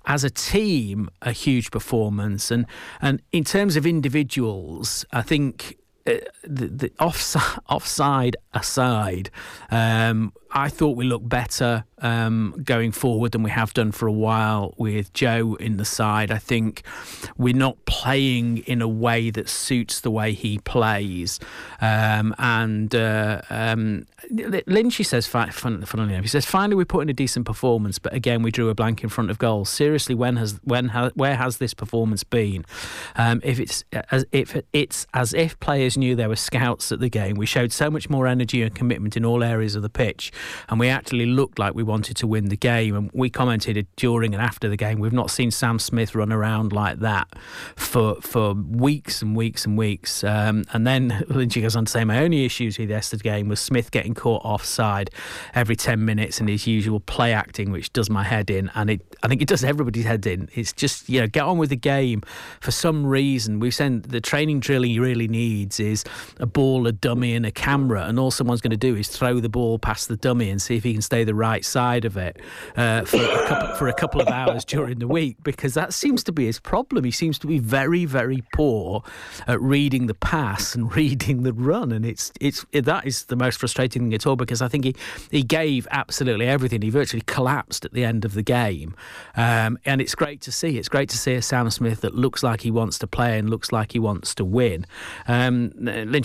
[0.06, 2.66] As a team, a huge performance, and
[3.00, 9.30] and in terms of individuals, I think the, the offside, offside aside,
[9.70, 14.12] um, I thought we looked better um, going forward than we have done for a
[14.12, 16.30] while with Joe in the side.
[16.30, 16.82] I think
[17.36, 21.38] we're not playing in a way that suits the way he plays.
[21.80, 27.14] Um, and uh, um, Lynchy says, funnily enough, he says, finally we put in a
[27.14, 29.64] decent performance, but again we drew a blank in front of goal.
[29.64, 32.64] Seriously, when has when ha- where has this performance been?
[33.16, 37.08] Um, if it's as if it's as if players knew there were scouts at the
[37.08, 40.32] game, we showed so much more energy and commitment in all areas of the pitch,
[40.68, 42.94] and we actually looked like we wanted to win the game.
[42.94, 46.72] And we commented during and after the game, we've not seen Sam Smith run around
[46.72, 47.28] like that
[47.76, 50.24] for for weeks and weeks and weeks.
[50.24, 53.60] Um, and then Lynchy goes on to say, my only issues with yesterday's game was
[53.60, 55.10] Smith getting caught offside
[55.54, 58.70] every 10 minutes and his usual play acting, which does my head in.
[58.74, 60.48] And it, I think it does everybody's head in.
[60.54, 62.22] It's just, you know, get on with the game.
[62.60, 66.04] For some reason, we've said the training drill he really needs is
[66.38, 68.04] a ball, a dummy, and a camera.
[68.04, 70.76] And all someone's going to do is throw the ball past the dummy and see
[70.76, 72.38] if he can stay the right side of it
[72.76, 76.22] uh, for, a couple, for a couple of hours during the week because that seems
[76.24, 77.04] to be his problem.
[77.04, 79.02] He seems to be very, very poor
[79.46, 81.92] at reading the pass and reading the run.
[81.92, 84.94] And it's, it's, that is the most frustrating thing at all because I think he,
[85.30, 86.82] he gave absolutely everything.
[86.82, 88.94] He virtually collapsed at the end of the game.
[89.36, 90.78] Um, and it's great to see.
[90.78, 93.48] It's great to see a Sam Smith that looks like he wants to play and
[93.48, 94.86] looks like he wants to win.
[95.26, 95.72] Um,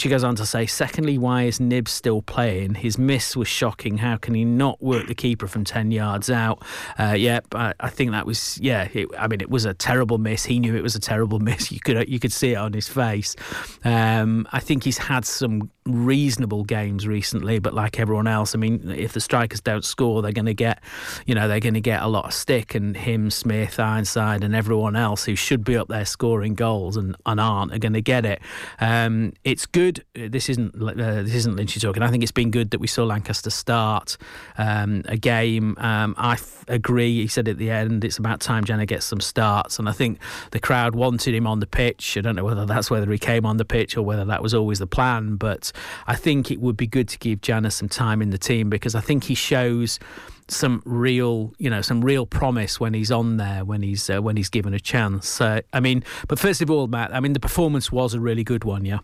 [0.09, 2.75] goes on to say, secondly, why is Knibbs still playing?
[2.75, 3.94] His miss was shocking.
[3.97, 6.63] How can he not work the keeper from 10 yards out?
[6.99, 10.17] Uh, yeah, I, I, think that was, yeah, it, I mean, it was a terrible
[10.17, 10.45] miss.
[10.45, 11.71] He knew it was a terrible miss.
[11.71, 13.35] You could, you could see it on his face.
[13.83, 18.89] Um, I think he's had some reasonable games recently, but like everyone else, I mean,
[18.89, 20.81] if the strikers don't score, they're going to get,
[21.27, 22.73] you know, they're going to get a lot of stick.
[22.73, 27.15] And him, Smith, Ironside, and everyone else who should be up there scoring goals and,
[27.25, 28.41] and aren't are going to get it.
[28.79, 30.03] Um, it's good.
[30.15, 32.01] This isn't uh, this isn't Lynchy talking.
[32.01, 34.17] I think it's been good that we saw Lancaster start
[34.57, 35.75] um, a game.
[35.77, 37.21] Um, I f- agree.
[37.21, 40.19] He said at the end, it's about time Janneh gets some starts, and I think
[40.49, 42.17] the crowd wanted him on the pitch.
[42.17, 44.55] I don't know whether that's whether he came on the pitch or whether that was
[44.55, 45.71] always the plan, but
[46.07, 48.95] I think it would be good to give Janneh some time in the team because
[48.95, 49.99] I think he shows
[50.47, 54.37] some real, you know, some real promise when he's on there, when he's uh, when
[54.37, 55.41] he's given a chance.
[55.41, 58.43] Uh, I mean, but first of all, Matt, I mean, the performance was a really
[58.43, 58.99] good one, yeah.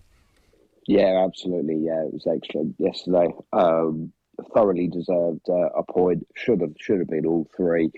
[0.88, 1.78] Yeah, absolutely.
[1.78, 3.28] Yeah, it was excellent yesterday.
[3.54, 4.12] Um,
[4.54, 6.26] thoroughly deserved uh, a point.
[6.36, 7.92] Should have should have been all three.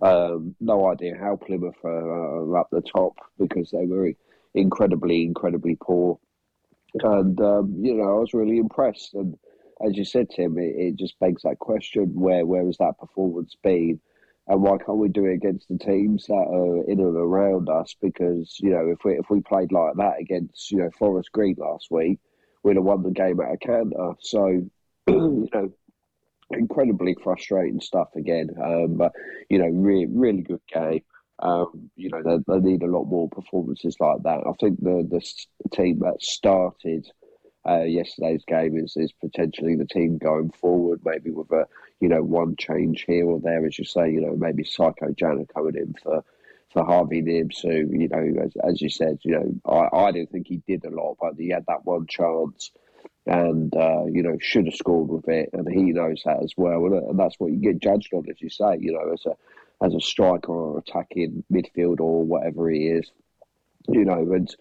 [0.00, 4.12] Um, no idea how Plymouth are up the top because they were
[4.54, 6.18] incredibly, incredibly poor
[6.94, 9.14] and um, you know I was really impressed.
[9.14, 9.36] And
[9.84, 13.56] as you said, Tim, it, it just begs that question: where where has that performance
[13.62, 14.00] been?
[14.48, 17.94] and why can't we do it against the teams that are in and around us?
[18.00, 21.56] Because you know, if we if we played like that against you know Forest Green
[21.58, 22.18] last week,
[22.62, 24.12] we'd have won the game at a canter.
[24.20, 24.68] So
[25.06, 25.72] you know,
[26.50, 28.50] incredibly frustrating stuff again.
[28.62, 29.12] Um, but
[29.48, 31.02] you know, really really good game.
[31.42, 34.46] Um, you know, they, they, need a lot more performances like that.
[34.46, 37.10] I think the the team that started
[37.68, 41.66] uh, yesterday's game is, is potentially the team going forward, maybe with a
[42.00, 44.10] you know one change here or there, as you say.
[44.12, 46.24] You know, maybe Saikou Janneh coming in for
[46.72, 50.30] for Harvey Knibbs, who you know, as, as you said, you know, I, I didn't
[50.30, 52.70] think he did a lot, but he had that one chance
[53.26, 56.84] and uh, you know should have scored with it, and he knows that as well,
[56.86, 58.76] and that's what you get judged on, as you say.
[58.80, 59.36] You know, as a
[59.82, 63.10] as a striker or attacking midfield or whatever he is.
[63.88, 64.54] You know, and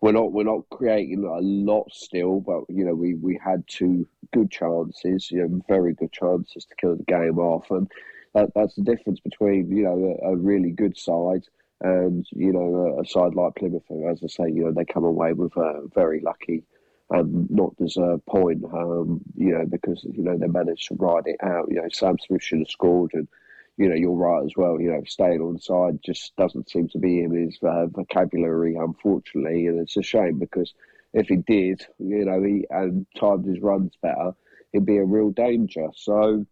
[0.00, 4.06] we're not we're not creating a lot still, but you know we, we had two
[4.32, 7.90] good chances, you know, very good chances to kill the game off, and
[8.34, 11.46] that, that's the difference between you know a, a really good side
[11.80, 13.84] and you know a, a, side like Plymouth.
[14.10, 16.64] As I say, you know they come away with a very lucky
[17.10, 18.64] and not deserved point.
[18.64, 21.68] Um, you know, because you know they managed to ride it out.
[21.70, 23.28] You know, Sam Smith should have scored, and
[23.76, 24.80] you know you're right as well.
[24.80, 29.66] You know, staying on side just doesn't seem to be in his uh, vocabulary, unfortunately,
[29.66, 30.74] and it's a shame because
[31.12, 34.32] if he did, you know, he and timed his runs better,
[34.72, 35.88] he'd be a real danger.
[35.94, 36.44] So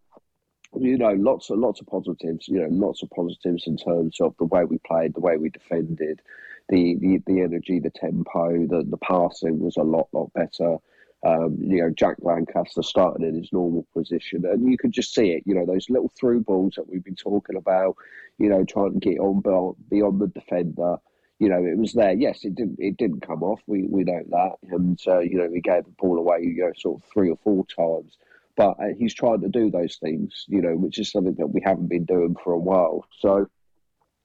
[0.79, 2.49] you know, lots of lots of positives.
[2.49, 5.51] You know, lots of positives in terms of the way we played, the way we
[5.51, 6.21] defended,
[6.69, 10.79] the the, the energy, the tempo, the the passing was a lot lot better.
[11.25, 15.31] Um, you know, Jack Lancaster started in his normal position, and you could just see
[15.31, 15.45] it.
[15.47, 17.97] You know, those little through balls that we've been talking about.
[18.39, 19.41] You know, trying to get on
[19.89, 20.97] beyond the defender.
[21.39, 22.13] You know, it was there.
[22.13, 22.79] Yes, it didn't.
[22.81, 23.61] It didn't come off.
[23.67, 26.41] We we know that, and uh, you know, we gave the ball away.
[26.43, 28.17] You know, sort of three or four times.
[28.57, 30.45] But uh, he's trying to do those things.
[30.49, 33.07] You know, which is something that we haven't been doing for a while.
[33.21, 33.47] So,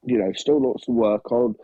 [0.04, 1.56] you know, still lots to work on.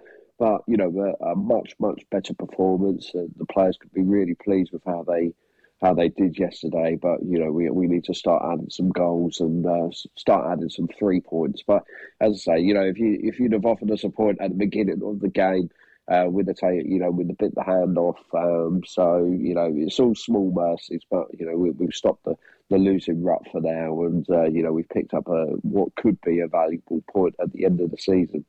[0.43, 3.09] But you know, a, a much much better performance.
[3.15, 5.33] Uh, the players could be really pleased with how they
[5.81, 6.97] how they did yesterday.
[7.01, 10.67] But you know, we we need to start adding some goals and uh, start adding
[10.67, 11.63] some three points.
[11.65, 11.83] But
[12.19, 14.49] as I say, you know, if you if you'd have offered us a point at
[14.49, 15.69] the beginning of the game.
[16.11, 18.19] Uh, with the take, you know, with the bit the hand off.
[18.33, 22.35] Um, so you know, it's all small mercies, but you know, we, we've stopped the,
[22.69, 26.19] the losing rut for now, and uh, you know, we've picked up a what could
[26.19, 28.43] be a valuable point at the end of the season.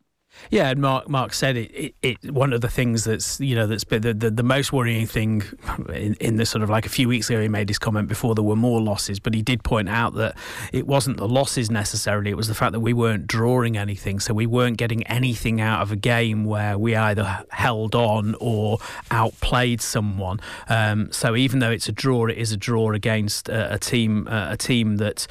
[0.50, 3.66] Yeah, and Mark Mark said it, it, it, One of the things that's you know
[3.66, 5.42] that's been the, the, the most worrying thing
[5.88, 8.34] in, in the sort of like a few weeks ago, he made his comment before
[8.34, 10.36] there were more losses, but he did point out that
[10.72, 14.34] it wasn't the losses necessarily; it was the fact that we weren't drawing anything, so
[14.34, 18.78] we weren't getting anything out of a game where we either held on or
[19.10, 20.40] outplayed someone.
[20.68, 24.26] Um, so even though it's a draw, it is a draw against a, a team
[24.28, 25.26] a team that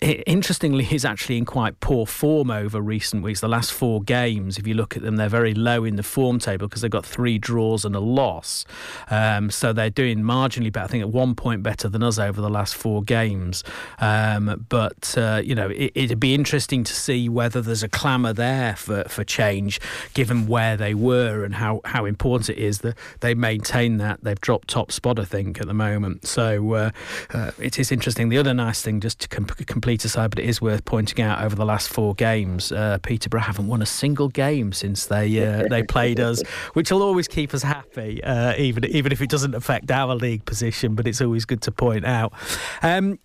[0.00, 3.40] interestingly, he's actually in quite poor form over recent weeks.
[3.40, 6.38] The last four games, if you look at them, they're very low in the form
[6.38, 8.64] table because they've got three draws and a loss.
[9.10, 10.84] Um, so they're doing marginally better.
[10.84, 13.64] I think at one point better than us over the last four games.
[14.00, 18.32] Um, but uh, you know, it, it'd be interesting to see whether there's a clamour
[18.32, 19.80] there for, for change,
[20.14, 24.22] given where they were and how, how important it is that they maintain that.
[24.22, 26.26] They've dropped top spot, I think, at the moment.
[26.26, 26.90] So uh,
[27.32, 28.28] uh, it is interesting.
[28.28, 29.46] The other nice thing, just to com-
[29.84, 33.42] complete aside, but it is worth pointing out over the last four games, uh, Peterborough
[33.42, 36.40] haven't won a single game since they uh, they played us,
[36.72, 40.46] which will always keep us happy, uh, even even if it doesn't affect our league
[40.46, 40.94] position.
[40.94, 42.32] But it's always good to point out.
[42.80, 43.18] Um,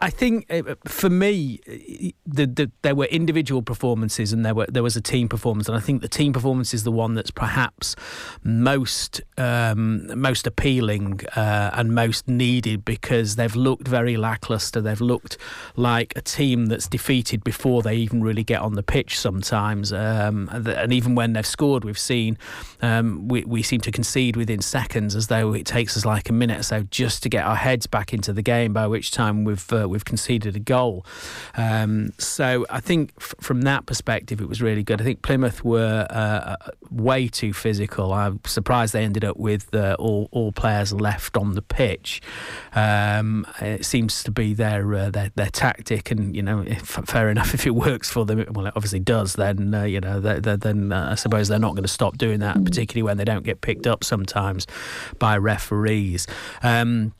[0.00, 1.60] I think uh, for me,
[2.26, 5.76] the, the, there were individual performances and there were there was a team performance, and
[5.76, 7.96] I think the team performance is the one that's perhaps
[8.42, 14.80] most um, most appealing uh, and most needed because they've looked very lackluster.
[14.80, 15.38] They've looked
[15.76, 20.48] like a team that's defeated before they even really get on the pitch sometimes, um,
[20.52, 22.36] and even when they've scored, we've seen
[22.82, 26.32] um, we we seem to concede within seconds, as though it takes us like a
[26.34, 28.74] minute or so just to get our heads back into the game.
[28.74, 31.04] By which time we've we've uh, we've conceded a goal.
[31.56, 35.00] Um, so I think f- from that perspective, it was really good.
[35.00, 36.56] I think Plymouth were uh, uh,
[36.90, 38.12] way too physical.
[38.12, 42.20] I'm surprised they ended up with uh, all all players left on the pitch.
[42.74, 47.28] Um, it seems to be their uh, their, their tactic, and you know, if, fair
[47.30, 47.54] enough.
[47.60, 49.34] If it works for them, well, it obviously does.
[49.34, 52.40] Then uh, you know, they're, they're, then I suppose they're not going to stop doing
[52.40, 54.66] that, particularly when they don't get picked up sometimes
[55.18, 56.26] by referees.
[56.62, 57.12] Um,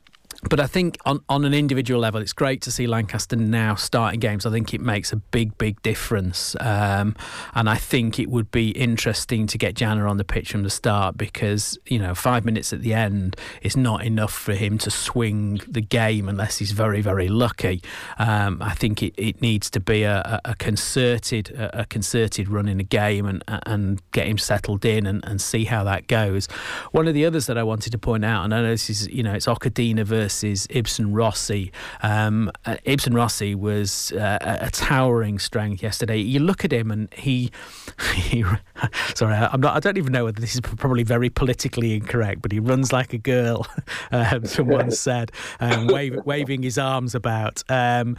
[0.49, 4.19] but I think on, on an individual level, it's great to see Lancaster now starting
[4.19, 4.45] games.
[4.45, 6.55] I think it makes a big, big difference.
[6.59, 7.15] Um,
[7.53, 10.69] and I think it would be interesting to get Janneh on the pitch from the
[10.69, 14.89] start because, you know, five minutes at the end is not enough for him to
[14.89, 17.83] swing the game unless he's very, very lucky.
[18.17, 22.79] Um, I think it, it needs to be a, a concerted a, concerted run in
[22.79, 26.47] a game and and get him settled in and, and see how that goes.
[26.91, 29.07] One of the others that I wanted to point out, and I know this is,
[29.07, 31.73] you know, it's Okedina versus versus Ibsen Rossi.
[32.01, 36.17] Um, uh, Ibsen Rossi was uh, a towering strength yesterday.
[36.19, 37.51] You look at him and he,
[38.15, 38.45] he
[39.13, 39.75] sorry, I'm not.
[39.75, 43.13] I don't even know whether this is probably very politically incorrect, but he runs like
[43.13, 43.67] a girl.
[44.11, 47.63] Um, someone said, um, wave, waving his arms about.
[47.69, 48.17] Um,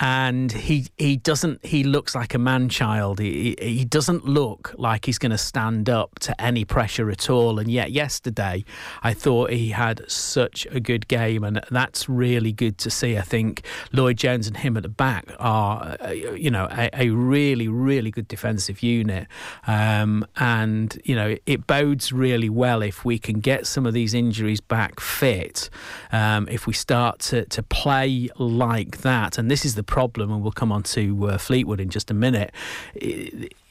[0.00, 5.06] and he he doesn't he looks like a man child he, he doesn't look like
[5.06, 8.64] he's going to stand up to any pressure at all and yet yesterday
[9.02, 13.16] I thought he had such a good game and that's really good to see.
[13.16, 17.10] I think Lloyd Jones and him at the back are uh, you know a, a
[17.10, 19.26] really really good defensive unit.
[19.66, 24.14] Um, and you know it bodes really well if we can get some of these
[24.14, 25.70] injuries back fit
[26.12, 29.38] um, if we start to, to play like that.
[29.38, 32.14] And this is the problem, and we'll come on to uh, Fleetwood in just a
[32.14, 32.52] minute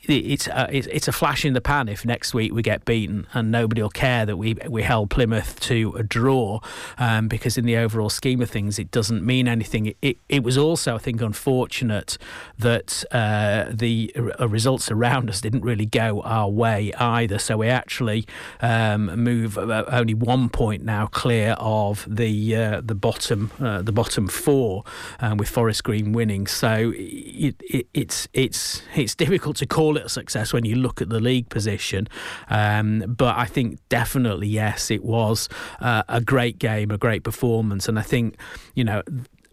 [0.07, 3.51] it's a, it's a flash in the pan if next week we get beaten and
[3.51, 6.59] nobody will care that we we held Plymouth to a draw
[6.97, 9.93] um, because in the overall scheme of things it doesn't mean anything.
[10.01, 12.17] It, it was also I think unfortunate
[12.59, 17.39] that uh, the results around us didn't really go our way either.
[17.39, 18.25] So we actually
[18.61, 24.27] um, move only one point now clear of the uh, the bottom uh, the bottom
[24.27, 24.83] four
[25.19, 26.47] um, with Forest Green winning.
[26.47, 31.01] So it, it, it's it's it's difficult to call it a success when you look
[31.01, 32.07] at the league position.
[32.49, 37.87] Um, but I think definitely, yes, it was uh, a great game, a great performance.
[37.87, 38.37] And I think,
[38.75, 39.01] you know,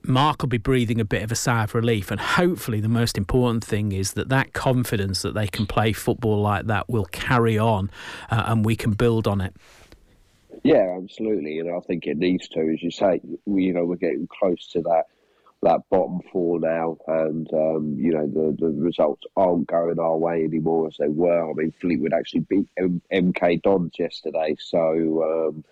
[0.02, 3.18] Mark will be breathing a bit of a sigh of relief, and hopefully, the most
[3.18, 7.58] important thing is that that confidence that they can play football like that will carry
[7.58, 7.90] on,
[8.30, 9.54] uh, and we can build on it.
[10.62, 13.20] Yeah, absolutely, and I think it needs to, as you say.
[13.44, 15.04] We, you know, we're getting close to that
[15.62, 20.44] that bottom four now, and um, you know the the results aren't going our way
[20.44, 21.50] anymore as they were.
[21.50, 25.64] I mean, Fleetwood actually beat M- MK Dons yesterday, so um,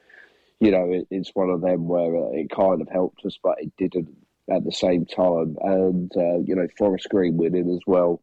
[0.61, 3.73] you know it, it's one of them where it kind of helped us, but it
[3.79, 4.15] didn't
[4.51, 5.57] at the same time.
[5.61, 8.23] And uh, you know, Forest Green winning as well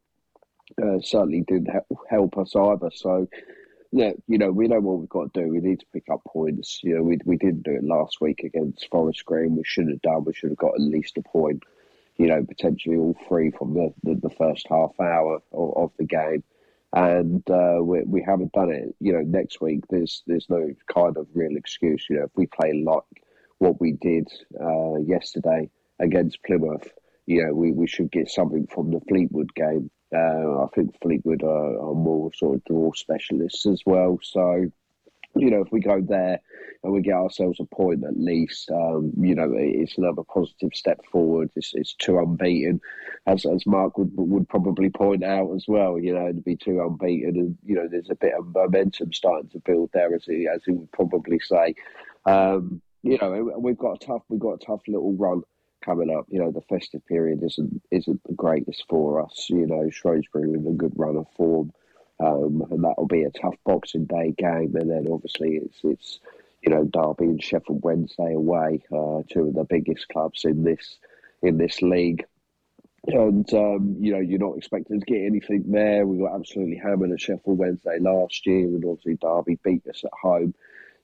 [0.82, 1.70] uh, certainly didn't
[2.10, 2.92] help us either.
[2.94, 3.28] So
[3.96, 5.50] yeah, you know, we know what we've got to do.
[5.50, 6.82] We need to pick up points.
[6.84, 9.56] You know, we we didn't do it last week against Forest Green.
[9.56, 10.26] We should have done.
[10.26, 11.64] We should have got at least a point.
[12.18, 16.04] You know, potentially all three from the, the, the first half hour of, of the
[16.04, 16.44] game,
[16.92, 18.94] and uh, we we haven't done it.
[19.00, 22.06] You know, next week there's there's no kind of real excuse.
[22.10, 23.24] You know, if we play like
[23.60, 24.28] what we did
[24.62, 25.70] uh, yesterday
[26.02, 26.90] against Plymouth,
[27.28, 29.90] you know, we, we should get something from the Fleetwood game.
[30.16, 34.20] Uh, I think Fleetwood are, are, more sort of draw specialists as well.
[34.22, 34.66] So,
[35.36, 36.40] you know, if we go there
[36.84, 41.02] and we get ourselves a point at least, um, you know, it's another positive step
[41.12, 41.50] forward.
[41.56, 42.80] It's, it's two unbeaten,
[43.28, 46.00] as as Mark would would probably point out as well.
[46.00, 49.50] You know, to be two unbeaten, and you know, there's a bit of momentum starting
[49.50, 51.76] to build there, as he as he would probably say.
[52.26, 55.44] Um, you know, we've got a tough we've got a tough little run
[55.86, 56.26] coming up.
[56.30, 59.48] You know, the festive period isn't isn't the greatest for us.
[59.50, 61.72] You know, Shrewsbury in a good run of form,
[62.20, 64.76] um, and that'll be a tough Boxing Day game.
[64.76, 66.20] And then obviously it's it's
[66.62, 70.98] you know Derby and Sheffield Wednesday away, uh, two of the biggest clubs in this
[71.42, 72.26] in this league.
[73.08, 76.08] And um, you know you're not expecting to get anything there.
[76.08, 80.12] We got absolutely hammered at Sheffield Wednesday last year, and obviously Derby beat us at
[80.20, 80.56] home.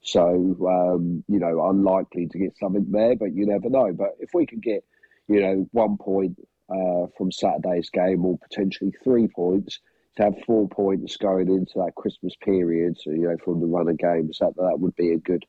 [0.02, 0.30] So,
[0.68, 3.94] um, you know, unlikely to get something there, but you never know.
[3.94, 4.84] But if we could get,
[5.28, 6.38] you know, one point
[6.70, 9.80] uh, from Saturday's game or potentially three points,
[10.18, 13.88] to have four points going into that Christmas period, so, you know, from the run
[13.88, 15.46] of games, that, that would be a good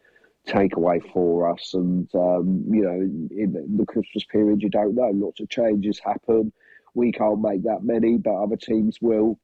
[0.47, 1.75] takeaway for us.
[1.75, 5.11] And, um, you know, in the Christmas period, you don't know.
[5.13, 6.53] Lots of changes happen.
[6.95, 9.39] We can't make that many, but other teams will.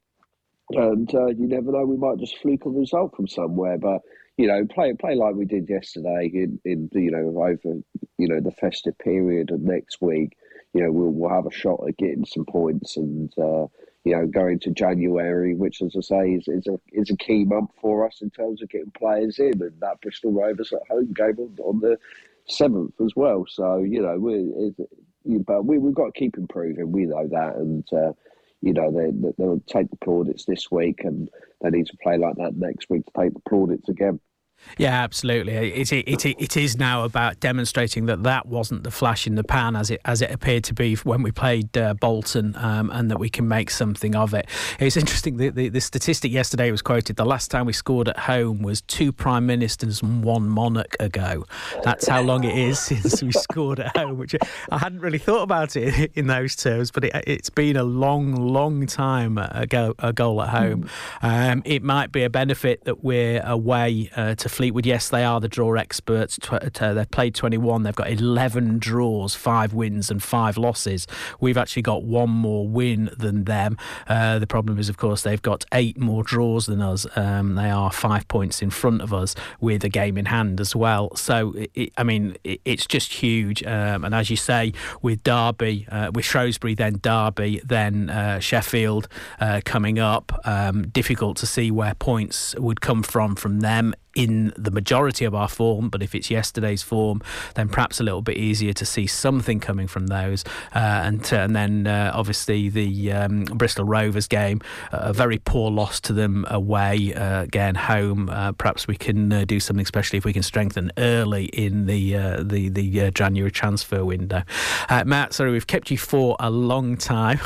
[0.70, 3.78] And uh, you never know, we might just fluke a result from somewhere.
[3.78, 4.02] But
[4.38, 7.80] you know, play play like we did yesterday in, in you know over
[8.18, 10.38] you know the festive period and next week,
[10.72, 13.66] you know we'll we'll have a shot at getting some points and uh,
[14.04, 17.44] you know going to January, which as I say is, is a is a key
[17.44, 21.12] month for us in terms of getting players in, and that Bristol Rovers at home
[21.12, 21.98] game on, on the
[22.46, 23.44] seventh as well.
[23.48, 24.72] So you know we
[25.40, 26.92] but we we've got to keep improving.
[26.92, 27.84] We know that and.
[27.92, 28.12] Uh,
[28.60, 31.30] you know, they, they'll take the plaudits this week and
[31.62, 34.18] they need to play like that next week to take the plaudits again.
[34.76, 35.54] Yeah, absolutely.
[35.54, 39.44] It, it, it, it is now about demonstrating that that wasn't the flash in the
[39.44, 43.10] pan as it as it appeared to be when we played uh, Bolton, um, and
[43.10, 44.46] that we can make something of it.
[44.78, 45.36] It's interesting.
[45.36, 47.16] The, the, the, statistic yesterday was quoted.
[47.16, 51.44] The last time we scored at home was two prime ministers and one monarch ago.
[51.82, 54.18] That's how long it is since we scored at home.
[54.18, 54.36] Which
[54.70, 58.34] I hadn't really thought about it in those terms, but it, has been a long,
[58.34, 59.94] long time ago.
[59.98, 60.88] A goal at home.
[61.22, 65.40] Um, it might be a benefit that we're away uh, to Fleetwood, yes, they are
[65.40, 66.38] the draw experts.
[66.80, 67.82] they've played 21.
[67.82, 71.06] They've got 11 draws, five wins, and five losses.
[71.40, 73.76] We've actually got one more win than them.
[74.06, 77.06] Uh, the problem is, of course, they've got eight more draws than us.
[77.16, 80.74] Um, they are five points in front of us with a game in hand as
[80.74, 81.14] well.
[81.16, 83.62] So, it, I mean, it, it's just huge.
[83.64, 84.72] Um, and as you say,
[85.02, 89.08] with Derby, uh, with Shrewsbury, then Derby, then uh, Sheffield
[89.40, 94.52] uh, coming up, um, difficult to see where points would come from from them in
[94.56, 97.22] the majority of our form, but if it's yesterday's form,
[97.54, 100.44] then perhaps a little bit easier to see something coming from those.
[100.74, 104.60] Uh, and, and then uh, obviously the um, Bristol Rovers game,
[104.90, 107.14] a very poor loss to them away.
[107.14, 108.28] Uh, again, home.
[108.28, 112.14] Uh, perhaps we can uh, do something, especially if we can strengthen early in the
[112.42, 114.42] the the January transfer window.
[115.06, 117.38] Matt, sorry, we've kept you for a long time.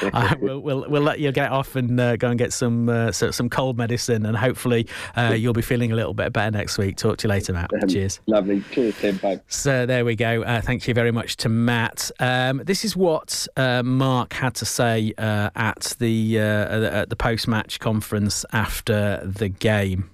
[0.40, 4.26] we'll, we'll, we'll let you get off and go and get some some cold medicine,
[4.26, 4.88] and hopefully
[5.34, 6.96] you'll be feeling a little bit better next week.
[6.96, 7.70] Talk to you later, Matt.
[7.72, 8.20] Um, Cheers.
[8.26, 8.62] Lovely.
[8.72, 9.16] Cheers, Tim.
[9.18, 9.40] Bye.
[9.48, 10.42] So there we go.
[10.42, 12.10] Uh, thank you very much to Matt.
[12.20, 17.16] Um, this is what uh, Mark had to say uh, at the uh, at the
[17.16, 20.10] post match conference after the game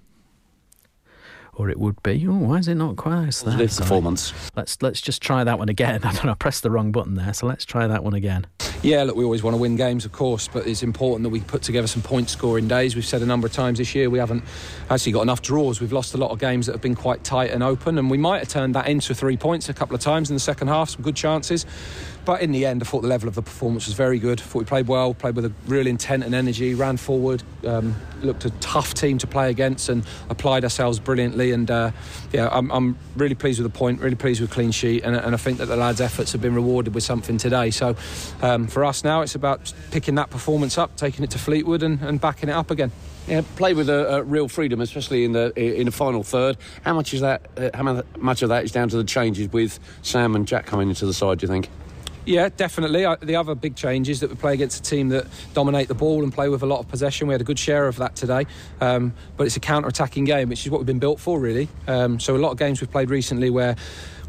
[1.55, 2.26] or it would be.
[2.26, 3.59] Oh, why is it not quite as that?
[3.59, 4.32] performance.
[4.57, 6.00] Let's let's just try that one again.
[6.05, 6.32] I don't know.
[6.32, 8.46] I pressed the wrong button there, so let's try that one again.
[8.82, 11.40] Yeah, look, we always want to win games, of course, but it's important that we
[11.40, 12.96] put together some point scoring days.
[12.96, 14.42] We've said a number of times this year we haven't
[14.90, 15.80] actually got enough draws.
[15.80, 18.18] We've lost a lot of games that have been quite tight and open, and we
[18.18, 20.90] might have turned that into three points a couple of times in the second half.
[20.90, 21.64] Some good chances.
[22.24, 24.40] But in the end, I thought the level of the performance was very good.
[24.40, 27.96] I thought we played well, played with a real intent and energy, ran forward, um,
[28.22, 31.50] looked a tough team to play against, and applied ourselves brilliantly.
[31.50, 31.90] And uh,
[32.32, 35.34] yeah, I'm, I'm, really pleased with the point, really pleased with clean sheet, and, and,
[35.34, 37.70] I think that the lads' efforts have been rewarded with something today.
[37.70, 37.94] So
[38.40, 42.00] um, for us now, it's about picking that performance up, taking it to Fleetwood, and,
[42.00, 42.90] and backing it up again.
[43.28, 46.56] Yeah, play with a, a, real freedom, especially in the in the final third.
[46.84, 47.42] How much is that?
[47.56, 50.88] Uh, how much of that is down to the changes with Sam and Jack coming
[50.88, 51.38] into the side?
[51.38, 51.68] Do you think?
[52.24, 53.02] Yeah, definitely.
[53.20, 56.22] The other big change is that we play against a team that dominate the ball
[56.22, 57.26] and play with a lot of possession.
[57.26, 58.46] We had a good share of that today,
[58.80, 61.68] um, but it's a counter-attacking game, which is what we've been built for, really.
[61.88, 63.74] Um, so a lot of games we've played recently where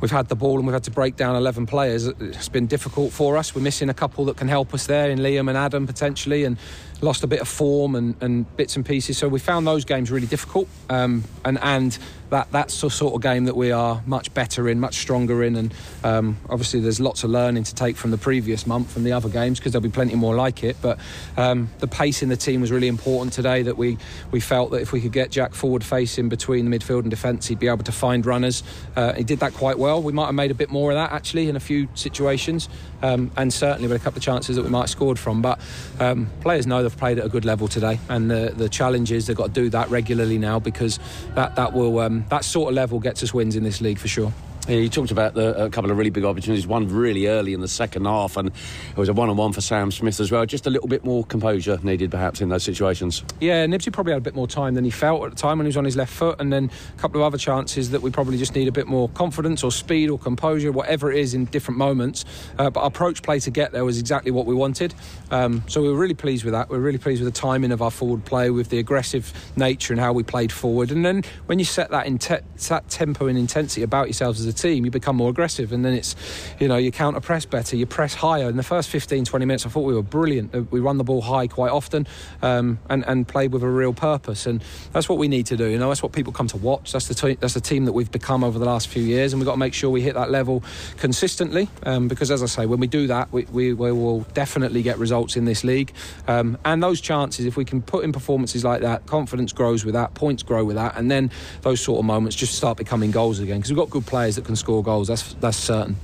[0.01, 2.07] we've had the ball and we've had to break down 11 players.
[2.07, 3.53] It's been difficult for us.
[3.53, 6.57] We're missing a couple that can help us there in Liam and Adam potentially, and
[7.01, 9.17] lost a bit of form and, and bits and pieces.
[9.19, 11.97] So we found those games really difficult, um, and and
[12.33, 15.55] that that's the sort of game that we are much better in, much stronger in,
[15.55, 15.73] and
[16.03, 19.29] um, obviously there's lots of learning to take from the previous month from the other
[19.29, 20.75] games because there'll be plenty more like it.
[20.81, 20.97] But
[21.37, 23.61] um, the pace in the team was really important today.
[23.61, 23.99] That we
[24.31, 27.47] we felt that if we could get Jack forward facing between the midfield and defence,
[27.47, 28.63] he'd be able to find runners.
[28.95, 30.01] Uh, he did that quite well.
[30.01, 32.67] We might have made a bit more of that actually in a few situations,
[33.03, 35.43] um, and certainly with a couple of chances that we might have scored from.
[35.43, 35.59] But
[35.99, 39.27] um, players know they've played at a good level today, and the the challenge is
[39.27, 40.97] they've got to do that regularly now because
[41.35, 44.07] that that will um, that sort of level gets us wins in this league for
[44.07, 44.31] sure.
[44.67, 46.65] You talked about the, a couple of really big opportunities.
[46.65, 50.21] One really early in the second half, and it was a one-on-one for Sam Smith
[50.21, 50.45] as well.
[50.45, 53.25] Just a little bit more composure needed, perhaps, in those situations.
[53.41, 55.65] Yeah, Knibbsy probably had a bit more time than he felt at the time when
[55.65, 58.09] he was on his left foot, and then a couple of other chances that we
[58.09, 61.43] probably just need a bit more confidence or speed or composure, whatever it is, in
[61.45, 62.23] different moments.
[62.57, 64.93] Uh, but our approach play to get there was exactly what we wanted.
[65.29, 66.69] Um, so we were really pleased with that.
[66.69, 69.91] We are really pleased with the timing of our forward play, with the aggressive nature
[69.91, 70.89] and how we played forward.
[70.89, 74.52] And then when you set that, te- that tempo and intensity about yourselves as a
[74.53, 76.15] team, you become more aggressive and then it's
[76.59, 78.49] you know you counter press better you press higher.
[78.49, 80.53] In the first 15 20 minutes I thought we were brilliant.
[80.53, 82.07] Uh, we run the ball high quite often
[82.41, 85.67] um, and, and played with a real purpose and that's what we need to do
[85.67, 86.91] you know that's what people come to watch.
[86.91, 89.39] That's the, te- that's the team that we've become over the last few years and
[89.39, 90.63] we've got to make sure we hit that level
[90.97, 94.81] consistently um, because as I say when we do that we, we, we will definitely
[94.81, 95.93] get results in this league
[96.27, 99.93] um, and those chances if we can put in performances like that confidence grows with
[99.93, 101.31] that points grow with that and then
[101.61, 104.42] those sort of moments just start becoming goals again because we've got good players that
[104.43, 105.07] can score goals.
[105.07, 105.97] That's that's certain.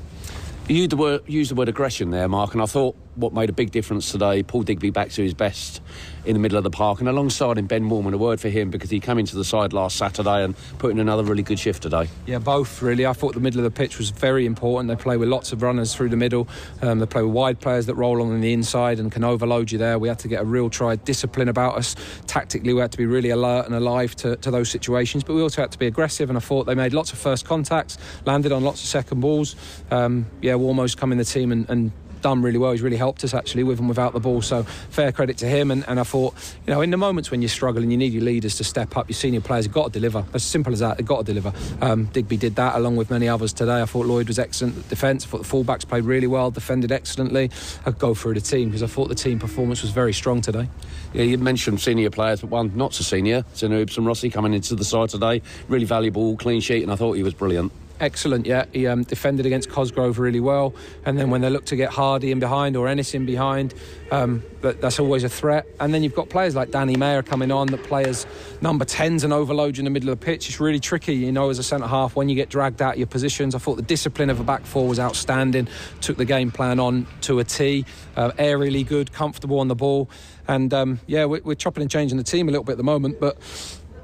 [0.67, 3.49] You used the word, used the word aggression there, Mark, and I thought what made
[3.49, 5.81] a big difference today, Paul Digby back to his best
[6.25, 8.69] in the middle of the park, and alongside him, Ben Worman, a word for him
[8.69, 11.83] because he came into the side last Saturday and put in another really good shift
[11.83, 12.07] today.
[12.25, 13.05] Yeah, both really.
[13.05, 14.89] I thought the middle of the pitch was very important.
[14.89, 16.47] They play with lots of runners through the middle.
[16.81, 19.77] Um, they play with wide players that roll on the inside and can overload you
[19.77, 19.99] there.
[19.99, 21.95] We had to get a real try discipline about us.
[22.27, 25.41] Tactically, we had to be really alert and alive to, to those situations, but we
[25.41, 26.29] also had to be aggressive.
[26.29, 29.55] And I thought they made lots of first contacts, landed on lots of second balls.
[29.91, 31.91] Um, yeah, almost come in the team and, and
[32.21, 32.71] done really well.
[32.71, 34.41] He's really helped us actually with and without the ball.
[34.41, 35.71] So fair credit to him.
[35.71, 36.33] And, and I thought,
[36.65, 39.09] you know, in the moments when you're struggling, you need your leaders to step up.
[39.09, 40.25] Your senior players have got to deliver.
[40.33, 41.53] As simple as that, they've got to deliver.
[41.81, 43.81] Um, Digby did that along with many others today.
[43.81, 45.25] I thought Lloyd was excellent at defence.
[45.25, 47.49] I thought the fullbacks played really well, defended excellently.
[47.85, 50.69] I'd go through the team because I thought the team performance was very strong today.
[51.13, 54.75] Yeah, you mentioned senior players, but one not so senior, Zeno Ibsen Rossi coming into
[54.75, 55.41] the side today.
[55.67, 58.45] Really valuable, clean sheet, and I thought he was brilliant excellent.
[58.45, 60.73] Yeah, he um, defended against Cosgrove really well,
[61.05, 63.73] and then when they look to get Hardie in behind or Ennis in behind,
[64.11, 65.67] um, that, that's always a threat.
[65.79, 68.25] And then you've got players like Danny Mayor coming on, that players
[68.61, 70.49] number tens and overload you in the middle of the pitch.
[70.49, 72.97] It's really tricky, you know, as a centre half when you get dragged out of
[72.99, 73.55] your positions.
[73.55, 75.67] I thought the discipline of a back four was outstanding.
[76.01, 77.85] Took the game plan on to a.
[78.15, 80.09] Uh, aerially good, comfortable on the ball,
[80.47, 82.83] and um, yeah, we're, we're chopping and changing the team a little bit at the
[82.83, 83.37] moment, but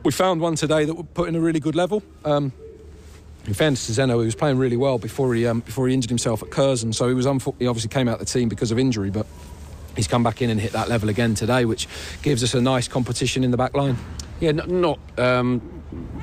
[0.04, 2.02] we found one today that would put in a really good level.
[2.24, 2.54] Um,
[3.48, 6.10] in fairness to Zeno, he was playing really well before he um, before he injured
[6.10, 8.72] himself at Curzon, so he was unfo- he obviously came out of the team because
[8.72, 9.26] of injury, but
[9.96, 11.88] he's come back in and hit that level again today, which
[12.22, 13.98] gives us a nice competition in the back line.
[14.40, 15.62] Yeah, not um,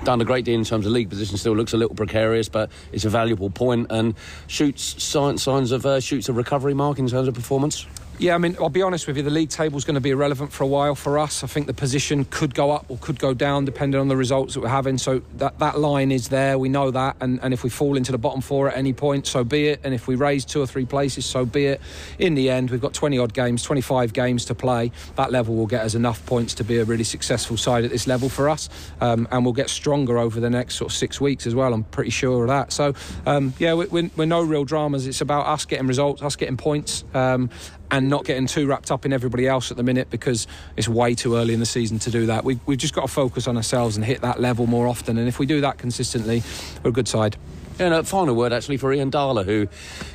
[0.04, 1.36] done a great deal in terms of league position.
[1.36, 4.14] Still looks a little precarious, but it's a valuable point and
[4.46, 7.86] shoots signs, of uh, shoots a recovery mark in terms of performance.
[8.22, 10.10] Yeah, I mean, I'll be honest with you, the league table is going to be
[10.10, 11.42] irrelevant for a while for us.
[11.42, 14.54] I think the position could go up or could go down depending on the results
[14.54, 14.96] that we're having.
[14.96, 17.16] So that, that line is there, we know that.
[17.20, 19.80] And, and if we fall into the bottom four at any point, so be it.
[19.82, 21.80] And if we raise two or three places, so be it.
[22.20, 24.92] In the end, we've got 20 odd games, 25 games to play.
[25.16, 28.06] That level will get us enough points to be a really successful side at this
[28.06, 28.68] level for us.
[29.00, 31.82] Um, and we'll get stronger over the next sort of six weeks as well, I'm
[31.82, 32.72] pretty sure of that.
[32.72, 32.94] So,
[33.26, 35.08] um, yeah, we, we're, we're, no real dramas.
[35.08, 37.02] It's about us getting results, us getting points.
[37.14, 37.50] Um,
[37.92, 41.14] and not getting too wrapped up in everybody else at the minute because it's way
[41.14, 42.42] too early in the season to do that.
[42.42, 45.18] We, we've just got to focus on ourselves and hit that level more often.
[45.18, 46.42] And if we do that consistently,
[46.82, 47.36] we're a good side.
[47.78, 49.68] And a final word actually for Ian Darler, who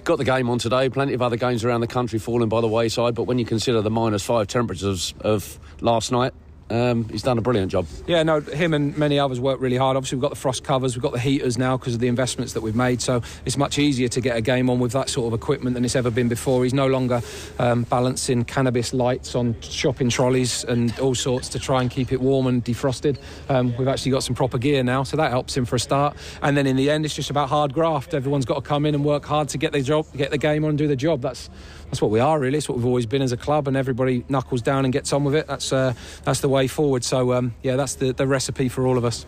[0.04, 0.90] got the game on today.
[0.90, 3.82] Plenty of other games around the country falling by the wayside, but when you consider
[3.82, 6.34] the minus five temperatures of last night,
[6.70, 7.86] um, he's done a brilliant job.
[8.08, 9.96] Yeah, no, him and many others work really hard.
[9.96, 12.54] Obviously, we've got the frost covers, we've got the heaters now because of the investments
[12.54, 13.02] that we've made.
[13.02, 15.86] So it's much easier to get a game on with that sort of equipment than
[15.86, 16.64] it's ever been before.
[16.64, 17.22] He's no longer
[17.60, 22.20] um, balancing cannabis lights on shopping trolleys and all sorts to try and keep it
[22.20, 23.18] warm and defrosted.
[23.50, 26.18] Um, we've actually got some proper gear now, so that helps him for a start.
[26.42, 28.14] And then in the end, it's just about hard graft.
[28.14, 30.64] Everyone's got to come in and work hard to get their job, get the game
[30.64, 31.22] on, and do the job.
[31.22, 31.50] That's
[31.86, 32.58] that's what we are really.
[32.58, 35.24] It's what we've always been as a club, and everybody knuckles down and gets on
[35.24, 35.48] with it.
[35.48, 35.94] That's uh,
[36.24, 37.04] that's the way forward.
[37.04, 39.28] So um, yeah, that's the, the recipe for all of us.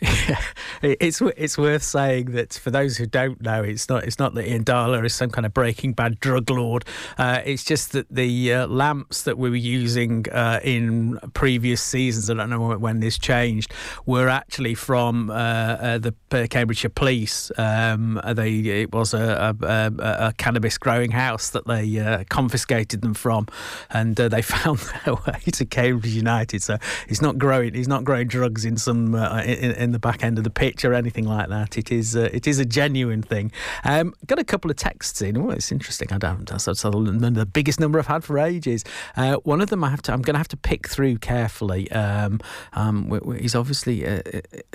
[0.82, 4.48] it's it's worth saying that for those who don't know, it's not it's not that
[4.48, 6.84] Ian Darler is some kind of Breaking Bad drug lord.
[7.18, 12.30] Uh, it's just that the uh, lamps that we were using uh, in previous seasons,
[12.30, 13.72] I don't know when this changed,
[14.06, 16.14] were actually from uh, uh, the
[16.48, 17.52] Cambridgeshire Police.
[17.58, 23.14] Um, they it was a, a, a, cannabis growing house that they uh, confiscated them
[23.14, 23.46] from,
[23.90, 26.62] and they found their way to Cambridge United.
[26.62, 30.38] So he's not growing he's not growing drugs in some in, in the back end
[30.38, 31.76] of the pitch or anything like that.
[31.76, 33.52] It is uh, it is a genuine thing.
[33.84, 35.36] Um, got a couple of texts in.
[35.36, 36.12] Oh, it's interesting.
[36.12, 36.46] I don't.
[36.46, 38.84] That's, the biggest number I've had for ages.
[39.16, 40.12] Uh, one of them I have to.
[40.12, 41.90] I'm going to have to pick through carefully.
[41.92, 42.40] Um,
[42.72, 44.22] um, he's obviously uh,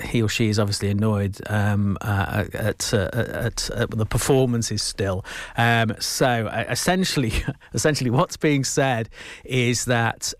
[0.02, 5.24] he or she is obviously annoyed um, uh, at, uh, at, at, the performances still.
[5.56, 7.32] Um, so uh, essentially,
[7.74, 9.08] essentially, what's being said
[9.44, 10.32] is that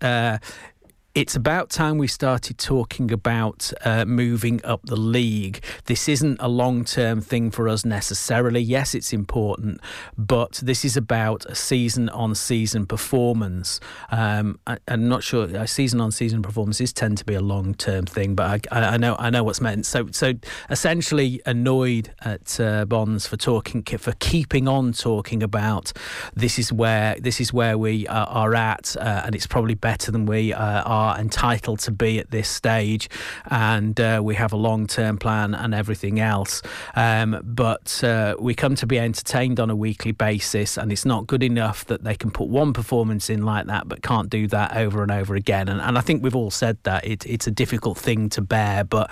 [1.17, 5.63] it's about time we started talking about uh, moving up the league.
[5.85, 8.59] This isn't a long term thing for us necessarily.
[8.59, 9.81] Yes, it's important,
[10.15, 13.79] but this is about a season on season performance.
[14.11, 17.73] Um, I, am not sure a season on season performances tend to be a long
[17.73, 19.87] term thing, but I, I, know I know what's meant.
[19.87, 20.33] So so
[20.69, 25.93] essentially annoyed at uh, Bonds for talking for keeping on talking about
[26.35, 30.11] this is where this is where we are, are at, uh, and it's probably better
[30.11, 33.09] than we uh, are are entitled to be at this stage,
[33.49, 36.61] and uh, we have a long term plan and everything else.
[36.95, 41.27] Um, but uh, we come to be entertained on a weekly basis, and it's not
[41.27, 44.75] good enough that they can put one performance in like that, but can't do that
[44.75, 45.69] over and over again.
[45.69, 48.83] And, and I think we've all said that it, it's a difficult thing to bear,
[48.83, 49.11] but.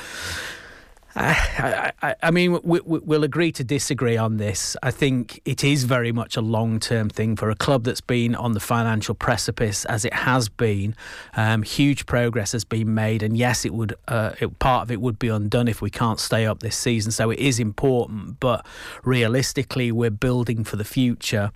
[1.16, 4.76] I, I, I, mean, we, will agree to disagree on this.
[4.84, 8.36] I think it is very much a long term thing for a club that's been
[8.36, 10.95] on the financial precipice as it has been.
[11.36, 14.99] Um, huge progress has been made, and yes, it would uh, it, part of it
[14.99, 17.11] would be undone if we can't stay up this season.
[17.11, 18.66] So it is important, but
[19.03, 21.51] realistically, we're building for the future.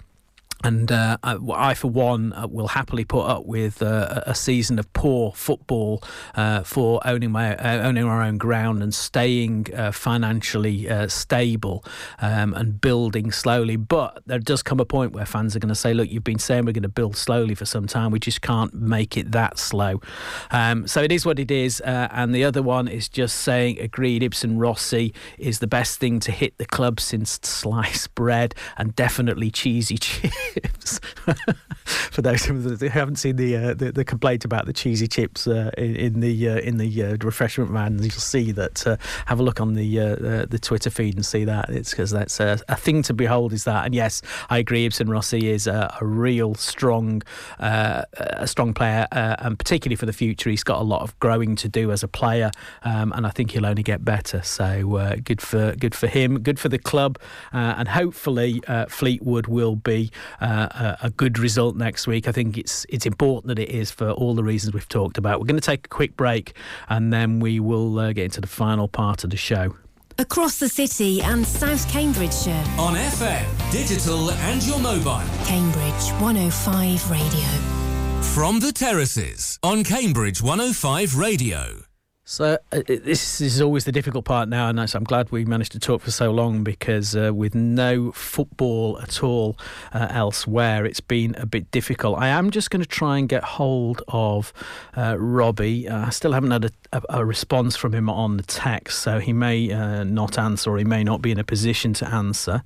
[0.63, 4.91] And uh, I, for one, uh, will happily put up with uh, a season of
[4.91, 6.03] poor football
[6.35, 11.85] uh, for owning my uh, owning our own ground and staying uh, financially stable
[12.19, 13.77] um, and building slowly.
[13.77, 16.39] But there does come a point where fans are going to say, "Look, you've been
[16.39, 18.11] saying we're going to build slowly for some time.
[18.11, 20.01] We just can't make it that slow."
[20.51, 21.79] Um, so it is what it is.
[21.79, 26.31] and the other one is just saying, "Agreed." Ibsen Rossi is the best thing to
[26.31, 30.99] hit the club since sliced bread and definitely cheesy chips chips.
[31.85, 35.71] For those who haven't seen the, uh, the, the complaint about the cheesy chips uh,
[35.77, 38.85] in, in, the uh, in the uh, refreshment van, you'll see that.
[38.85, 41.69] Uh, have a look on the uh, the Twitter feed and see that.
[41.69, 43.53] It's because that's a, a, thing to behold.
[43.53, 43.85] Is that?
[43.85, 44.85] And yes, I agree.
[44.85, 47.21] Ibsen Rossi is a, a real strong
[47.59, 51.69] a strong player, and particularly for the future, he's got a lot of growing to
[51.69, 52.51] do as a player,
[52.83, 54.41] um, and I think he'll only get better.
[54.41, 57.17] So good for good for him, good for the club,
[57.51, 60.11] and hopefully Fleetwood will be
[60.41, 62.27] uh, a good result next week.
[62.27, 65.39] I think it's it's important that it is for all the reasons we've talked about.
[65.39, 66.53] We're going to take a quick break
[66.87, 69.75] and then we will uh, get into the final part of the show.
[70.17, 72.63] Across the city and South Cambridgeshire.
[72.77, 75.23] On FM, digital and your mobile.
[75.45, 77.79] Cambridge 105 Radio.
[78.33, 81.88] From the terraces on Cambridge 105 Radio.
[82.31, 85.79] So uh, this is always the difficult part now, and I'm glad we managed to
[85.79, 89.57] talk for so long because uh, with no football at all
[89.93, 92.19] uh, elsewhere, it's been a bit difficult.
[92.19, 94.53] I am just going to try and get hold of
[94.95, 95.89] uh, Robbie.
[95.89, 99.19] Uh, I still haven't had a, a, a, response from him on the text, so
[99.19, 102.63] he may uh, not answer or he may not be in a position to answer.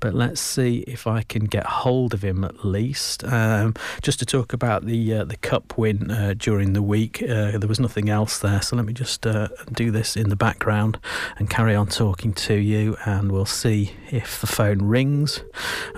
[0.00, 4.26] But let's see if I can get hold of him at least, um, just to
[4.26, 7.18] talk about the the cup win during the week.
[7.18, 10.98] there was nothing else there, so let me just uh, do this in the background
[11.38, 15.42] and carry on talking to you, and we'll see if the phone rings.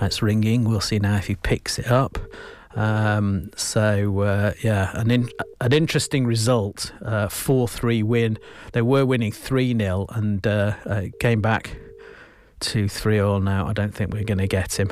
[0.01, 0.67] It's ringing.
[0.67, 2.17] We'll see now if he picks it up.
[2.79, 6.93] Um, so uh, yeah, an in, an interesting result.
[7.03, 8.39] Uh, Four three win.
[8.71, 11.77] They were winning three 0 and uh, uh, came back
[12.61, 13.41] to three all.
[13.41, 14.91] Now I don't think we're going to get him.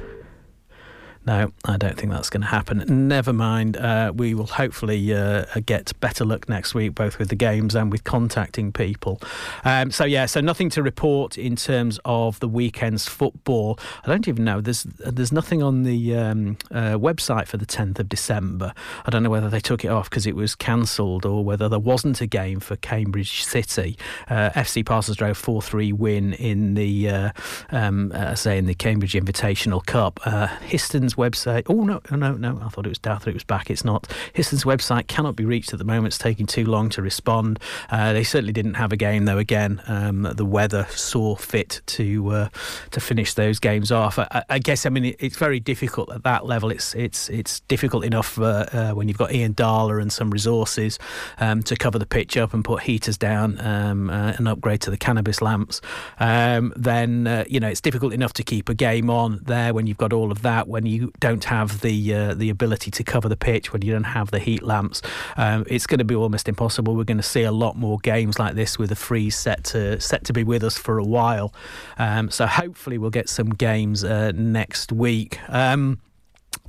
[1.28, 2.86] No, I don't think that's going to happen.
[3.10, 3.76] Never mind.
[3.76, 7.92] Uh, we will hopefully uh, get better luck next week, both with the games and
[7.92, 9.22] with contacting people.
[9.66, 13.78] Um, so yeah, so nothing to report in terms of the weekend's football.
[14.06, 14.62] I don't even know.
[14.62, 18.74] There's there's nothing on the um, uh, website for the 10th of December.
[19.06, 21.78] I don't know whether they took it off because it was cancelled or whether there
[21.78, 23.98] wasn't a game for Cambridge City.
[24.30, 27.32] Uh, FC Parsonsgrove 4-3 win in the uh,
[27.72, 30.22] um, uh, say in the Cambridge Invitational Cup.
[30.62, 31.64] Histon's website.
[31.68, 32.60] Oh no, no, no!
[32.64, 33.00] I thought it was.
[33.00, 33.70] Thought it was back.
[33.70, 34.12] It's not.
[34.34, 36.08] Histon's website cannot be reached at the moment.
[36.08, 37.60] It's taking too long to respond.
[37.90, 39.38] Uh, they certainly didn't have a game though.
[39.38, 42.50] Again, um, the weather saw fit to uh,
[42.92, 44.20] to finish those games off.
[44.20, 44.86] I, I guess.
[44.86, 46.72] I mean, it's very difficult at that level.
[46.72, 51.00] It's it's it's difficult enough uh, uh when you've got Ian Darler and some resources
[51.40, 54.92] um, to cover the pitch up and put heaters down um, uh, and upgrade to
[54.92, 55.82] the cannabis lamps.
[56.20, 59.88] Um, then uh, you know it's difficult enough to keep a game on there when
[59.88, 60.68] you've got all of that.
[60.68, 64.04] When you don't have the uh, the ability to cover the pitch, when you don't
[64.04, 65.02] have the heat lamps,
[65.38, 66.96] um, it's going to be almost impossible.
[66.96, 70.00] We're going to see a lot more games like this with the freeze set to
[70.00, 71.54] set to be with us for a while.
[71.98, 75.40] Um, so hopefully we'll get some games uh, next week.
[75.50, 76.00] Um,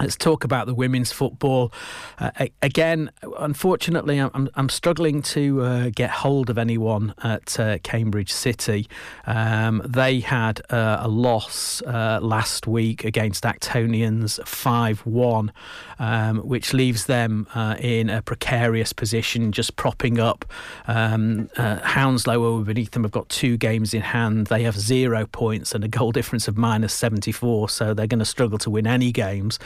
[0.00, 1.72] Let's talk about the women's football.
[2.18, 2.30] Uh,
[2.62, 8.88] again, unfortunately, I'm, I'm struggling to uh, get hold of anyone at uh, Cambridge City.
[9.26, 15.52] Um, they had uh, a loss uh, last week against Actonians 5 1,
[15.98, 20.44] um, which leaves them uh, in a precarious position, just propping up.
[20.86, 24.46] Um, Hounslow over beneath them have got two games in hand.
[24.46, 28.24] They have zero points and a goal difference of minus 74, so they're going to
[28.24, 29.58] struggle to win any games.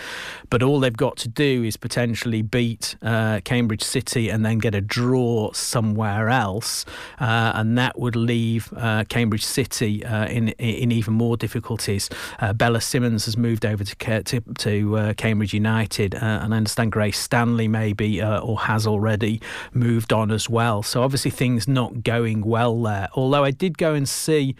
[0.50, 4.74] But all they've got to do is potentially beat uh, Cambridge City and then get
[4.74, 6.84] a draw somewhere else,
[7.20, 12.10] uh, and that would leave uh, Cambridge City uh, in in even more difficulties.
[12.40, 17.18] Uh, Bella Simmons has moved over to to, to Cambridge United, and I understand Grace
[17.18, 19.40] Stanley maybe or has already
[19.72, 20.82] moved on as well.
[20.82, 23.08] So obviously things not going well there.
[23.14, 24.54] Although I did go and see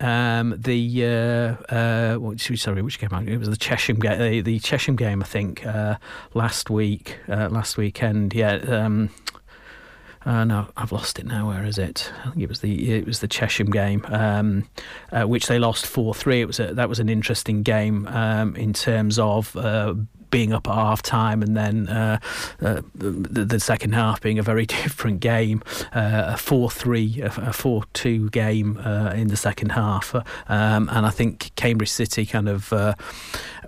[0.00, 3.10] um, the uh, uh, which, sorry, which game?
[3.28, 4.18] It was the Chesham game.
[4.18, 5.96] The, the Chesham game, I think, uh,
[6.34, 8.34] last week, uh, last weekend.
[8.34, 8.56] Yeah.
[8.56, 9.10] Um,
[10.24, 11.48] uh, no, I've lost it now.
[11.48, 12.12] Where is it?
[12.24, 14.68] I think it was the it was the Chesham game, um,
[15.10, 16.40] uh, which they lost four three.
[16.40, 19.56] It was a, that was an interesting game um, in terms of
[20.30, 22.18] being up at half time and then uh,
[22.60, 25.62] uh, the, the, second half being a very different game,
[25.92, 30.14] uh, a 4 3, a 4 2 game uh, in the second half.
[30.48, 32.94] Um, and I think Cambridge City kind of uh,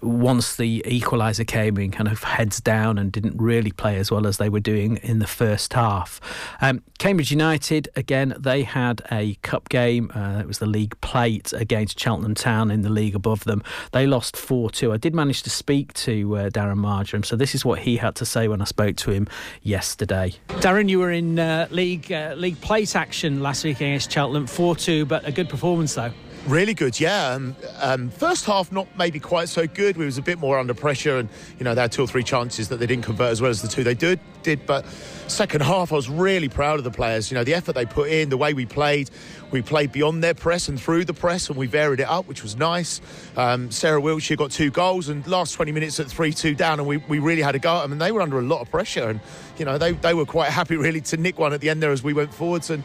[0.02, 4.26] once the equaliser came in, kind of heads down and didn't really play as well
[4.26, 6.20] as they were doing in the first half.
[6.60, 10.10] Um, Cambridge United, again, they had a cup game.
[10.14, 13.62] Uh, it was the league plate against Cheltenham Town in the league above them.
[13.92, 14.92] They lost 4 2.
[14.92, 18.26] I did manage to speak to Darren Marjoram, so this is what he had to
[18.26, 19.28] say when I spoke to him
[19.62, 20.34] yesterday.
[20.48, 24.76] Darren, you were in uh, league, uh, league plate action last week against Cheltenham, 4
[24.76, 26.12] 2, but a good performance though.
[26.46, 27.32] Really good, yeah.
[27.32, 29.98] Um, um, first half, not maybe quite so good.
[29.98, 31.28] We was a bit more under pressure, and
[31.58, 33.60] you know they had two or three chances that they didn't convert as well as
[33.60, 34.18] the two they did.
[34.42, 34.86] Did, but
[35.28, 37.30] second half, I was really proud of the players.
[37.30, 39.10] You know the effort they put in, the way we played.
[39.50, 42.42] We played beyond their press and through the press, and we varied it up, which
[42.42, 43.02] was nice.
[43.36, 46.96] Um, Sarah Wiltshire got two goals, and last 20 minutes at three-two down, and we,
[46.96, 49.10] we really had a go at them, and they were under a lot of pressure,
[49.10, 49.20] and
[49.58, 51.92] you know they they were quite happy really to nick one at the end there
[51.92, 52.82] as we went forwards and.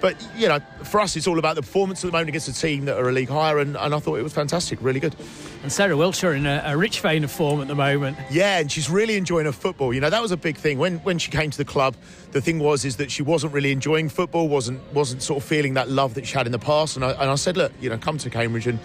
[0.00, 2.54] But, you know, for us, it's all about the performance at the moment against a
[2.54, 5.16] team that are a league higher, and, and I thought it was fantastic, really good.
[5.62, 8.16] And Sarah Wiltshire in a, a, rich vein of form at the moment.
[8.30, 9.92] Yeah, and she's really enjoying her football.
[9.92, 11.96] You know, that was a big thing when when she came to the club.
[12.30, 15.74] The thing was is that she wasn't really enjoying football, wasn't wasn't sort of feeling
[15.74, 16.94] that love that she had in the past.
[16.94, 18.78] And I, and I said, look, you know, come to Cambridge, and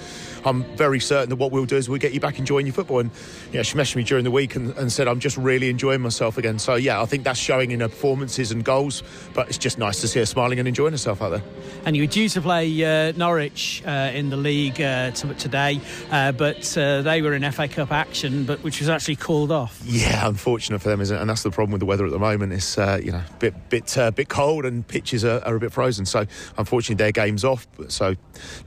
[0.45, 2.99] I'm very certain that what we'll do is we'll get you back enjoying your football.
[2.99, 3.11] And
[3.51, 6.37] yeah, she messaged me during the week and, and said I'm just really enjoying myself
[6.37, 6.57] again.
[6.57, 9.03] So yeah, I think that's showing in her performances and goals.
[9.33, 11.43] But it's just nice to see her smiling and enjoying herself out there.
[11.85, 15.79] And you were due to play uh, Norwich uh, in the league uh, today,
[16.11, 16.31] uh,
[16.77, 19.81] uh, they were in FA Cup action, but which was actually called off.
[19.85, 21.19] Yeah, unfortunate for them, isn't it?
[21.19, 22.53] And that's the problem with the weather at the moment.
[22.53, 26.05] It's uh, you know bit bit bit cold and pitches are, are, a bit frozen.
[26.05, 26.25] So
[26.57, 27.67] unfortunately, their game's off.
[27.89, 28.15] So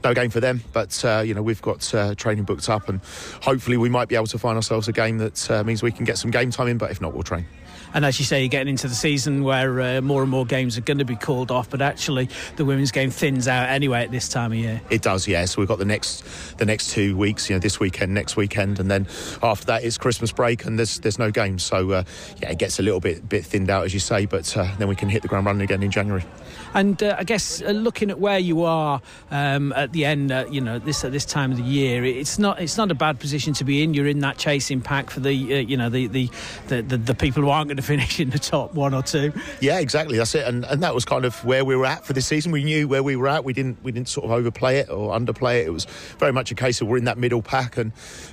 [0.03, 0.61] no game for them.
[0.73, 1.81] But you know we've got
[2.17, 3.01] training booked up, and
[3.41, 6.17] hopefully we might be able to find ourselves a game that means we can get
[6.17, 6.77] some game time in.
[6.77, 7.45] But if not, we'll train.
[7.93, 10.77] And as you say, you're getting into the season where uh, more and more games
[10.77, 14.11] are going to be called off, but actually the women's game thins out anyway at
[14.11, 14.81] this time of year.
[14.89, 15.45] It does, yeah.
[15.45, 16.23] So we've got the next
[16.57, 19.07] the next two weeks, you know, this weekend, next weekend, and then
[19.41, 21.63] after that it's Christmas break and there's there's no games.
[21.63, 22.03] So uh,
[22.41, 24.87] yeah, it gets a little bit bit thinned out as you say, but uh, then
[24.87, 26.23] we can hit the ground running again in January.
[26.73, 30.45] And uh, I guess uh, looking at where you are um, at the end, uh,
[30.51, 33.19] you know, this at this time of the year, it's not it's not a bad
[33.19, 33.93] position to be in.
[33.93, 36.29] You're in that chasing pack for the you know the the,
[36.67, 39.31] the the the people who aren't going to finish in the top one or two.
[39.61, 40.17] Yeah, exactly.
[40.17, 40.45] That's it.
[40.47, 42.51] And and that was kind of where we were at for this season.
[42.51, 43.43] We knew where we were at.
[43.43, 45.67] We didn't we didn't sort of overplay it or underplay it.
[45.67, 45.85] It was
[46.17, 47.91] very much a case of we're in that middle pack, and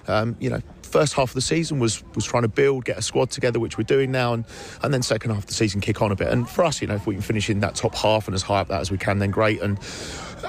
[0.09, 3.03] um, you know first half of the season was was trying to build, get a
[3.03, 4.45] squad together, which we're doing now, and
[4.82, 6.28] and then second half of the season kick on a bit.
[6.28, 8.42] And for us, you know, if we can finish in that top half and as
[8.42, 9.61] high up that as we can, then great.
[9.61, 9.78] And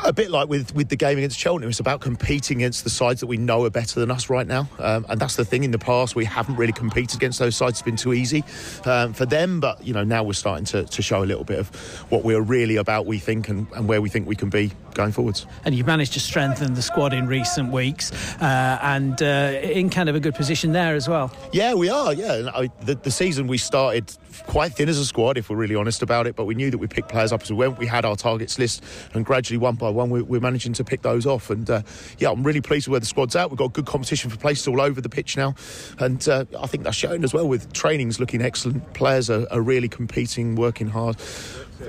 [0.03, 3.19] a bit like with, with the game against Cheltenham, it's about competing against the sides
[3.21, 4.67] that we know are better than us right now.
[4.79, 5.63] Um, and that's the thing.
[5.63, 7.73] In the past, we haven't really competed against those sides.
[7.73, 8.43] It's been too easy
[8.85, 9.59] um, for them.
[9.59, 11.69] But you know, now we're starting to, to show a little bit of
[12.11, 13.05] what we're really about.
[13.05, 15.45] We think and, and where we think we can be going forwards.
[15.65, 20.09] And you've managed to strengthen the squad in recent weeks, uh, and uh, in kind
[20.09, 21.31] of a good position there as well.
[21.51, 22.13] Yeah, we are.
[22.13, 24.11] Yeah, I, the, the season we started
[24.47, 26.35] quite thin as a squad, if we're really honest about it.
[26.35, 27.77] But we knew that we picked players up as we went.
[27.77, 28.83] We had our targets list,
[29.13, 31.49] and gradually, one by one, we, are managing to pick those off.
[31.49, 31.81] And uh,
[32.17, 33.49] yeah, I'm really pleased with where the squad's at.
[33.49, 35.55] We've got good competition for places all over the pitch now,
[35.99, 38.93] and uh, I think that's shown as well with trainings looking excellent.
[38.93, 41.17] Players are, are really competing, working hard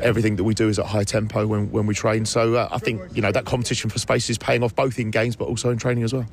[0.00, 2.24] everything that we do is at high tempo when, when we train.
[2.24, 5.10] So uh, I think you know that competition for space is paying off both in
[5.10, 6.26] games but also in training as well.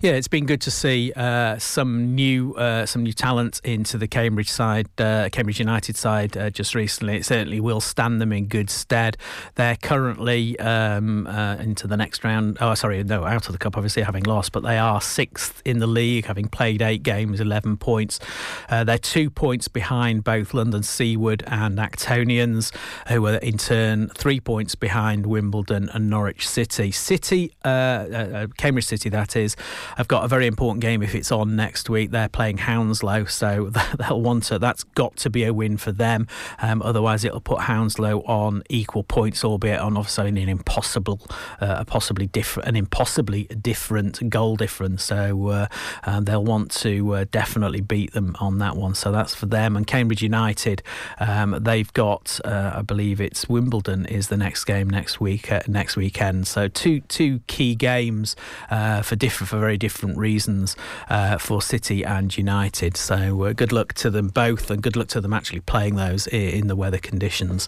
[0.00, 4.08] Yeah, it's been good to see uh, some new uh, some new talent into the
[4.08, 7.16] Cambridge side, uh, Cambridge United side, uh, just recently.
[7.16, 9.16] It certainly will stand them in good stead.
[9.54, 12.58] They're currently um, uh, into the next round.
[12.60, 15.78] Oh, sorry, no, out of the cup, obviously having lost, but they are sixth in
[15.78, 18.20] the league, having played eight games, eleven points.
[18.68, 22.74] Uh, they're two points behind both London Seaward and Actonians,
[23.08, 26.90] who are in turn three points behind Wimbledon and Norwich City.
[26.90, 29.56] City, Cambridge City, that is
[29.96, 32.10] have got a very important game if it's on next week.
[32.10, 34.58] They're playing Hounslow, so they'll want to.
[34.58, 36.26] That's got to be a win for them.
[36.60, 41.20] Um, otherwise, it'll put Hounslow on equal points, albeit on also an impossible,
[41.60, 45.04] uh, a possibly different, an impossibly different goal difference.
[45.04, 45.66] So uh,
[46.04, 48.94] um, they'll want to uh, definitely beat them on that one.
[48.94, 49.76] So that's for them.
[49.76, 50.82] And Cambridge United,
[51.18, 55.60] um, they've got, uh, I believe it's Wimbledon is the next game next week, uh,
[55.66, 56.46] next weekend.
[56.46, 58.36] So two two key games
[58.70, 60.76] uh, for different for very different reasons
[61.10, 62.96] uh, for City and United.
[62.96, 66.28] So uh, good luck to them both, and good luck to them actually playing those
[66.28, 67.66] in the weather conditions.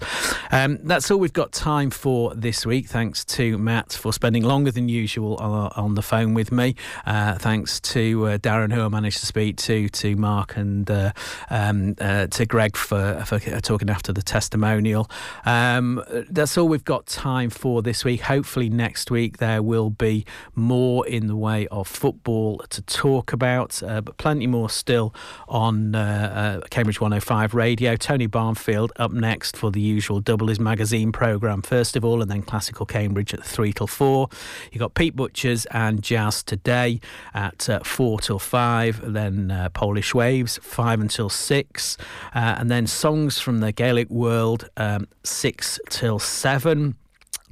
[0.53, 2.87] Um, that's all we've got time for this week.
[2.87, 6.77] Thanks to Matt for spending longer than usual on, on the phone with me.
[7.05, 11.11] Uh, thanks to uh, Darren, who I managed to speak to, to Mark, and uh,
[11.51, 15.11] um, to Greg for, for talking after the testimonial.
[15.45, 18.21] Um, that's all we've got time for this week.
[18.21, 20.25] Hopefully, next week there will be
[20.55, 25.15] more in the way of football to talk about, uh, but plenty more still
[25.49, 27.97] on uh, uh, Cambridge 105 radio.
[27.97, 32.31] Tony Barnfield up next for the usual Double His Magazine programme, first of all, and
[32.31, 34.29] then Classical Cambridge at 3 till 4.
[34.71, 37.01] You've got Pete Butchers and Jazz Today
[37.35, 41.97] at uh, 4 till 5, then uh, Polish Waves 5 until 6,
[42.35, 46.95] uh, and then Songs from the Gaelic World um, 6 till 7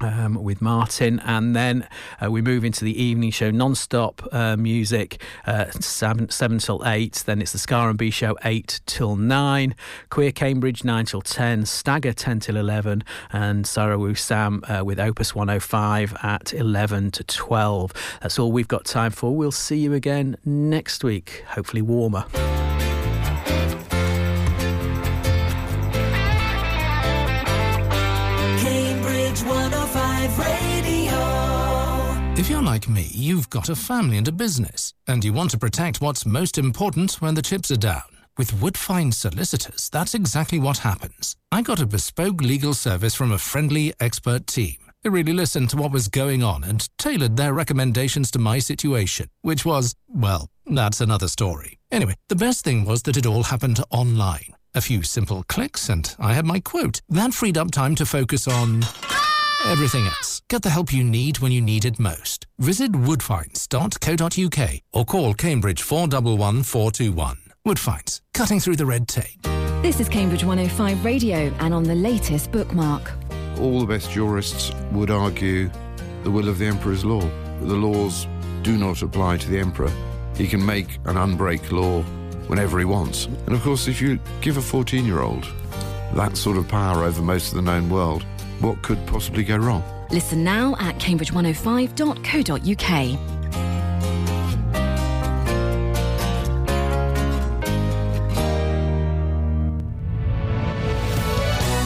[0.01, 1.88] um, with Martin, and then
[2.22, 7.22] uh, we move into the evening show, non-stop uh, music, uh, seven seven till eight.
[7.26, 9.74] Then it's the Scar and B show, eight till nine.
[10.11, 11.66] Queer Cambridge, nine till ten.
[11.66, 16.53] Stagger, ten till eleven, and Sarawoo Sam uh, with Opus one hundred oh five at
[16.53, 17.92] eleven to twelve.
[18.20, 19.34] That's all we've got time for.
[19.34, 22.24] We'll see you again next week, hopefully warmer.
[32.39, 35.59] If you're like me, you've got a family and a business, and you want to
[35.59, 38.03] protect what's most important when the chips are down.
[38.37, 41.35] With Woodfine Solicitors, that's exactly what happens.
[41.51, 44.77] I got a bespoke legal service from a friendly, expert team.
[45.03, 49.31] They really listened to what was going on and tailored their recommendations to my situation,
[49.41, 51.79] which was, well, that's another story.
[51.91, 54.55] Anyway, the best thing was that it all happened online.
[54.74, 57.01] A few simple clicks and I had my quote.
[57.09, 58.83] That freed up time to focus on
[59.66, 60.42] everything else.
[60.48, 62.46] Get the help you need when you need it most.
[62.58, 67.38] Visit woodfines.co.uk or call Cambridge 411 421.
[67.66, 69.42] Woodfines, cutting through the red tape.
[69.82, 73.12] This is Cambridge 105 Radio and on the latest bookmark.
[73.60, 75.70] All the best jurists would argue
[76.22, 77.28] the will of the emperor is law.
[77.60, 78.26] The laws
[78.62, 79.90] do not apply to the emperor.
[80.36, 82.02] He can make and unbreak law
[82.48, 83.26] whenever he wants.
[83.26, 85.46] And of course, if you give a 14 year old
[86.14, 88.24] that sort of power over most of the known world,
[88.61, 89.82] what could possibly go wrong?
[90.11, 93.18] Listen now at cambridge105.co.uk.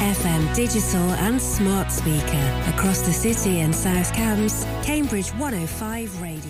[0.00, 6.49] FM digital and smart speaker across the city and South Cambs, Cambridge 105 Radio.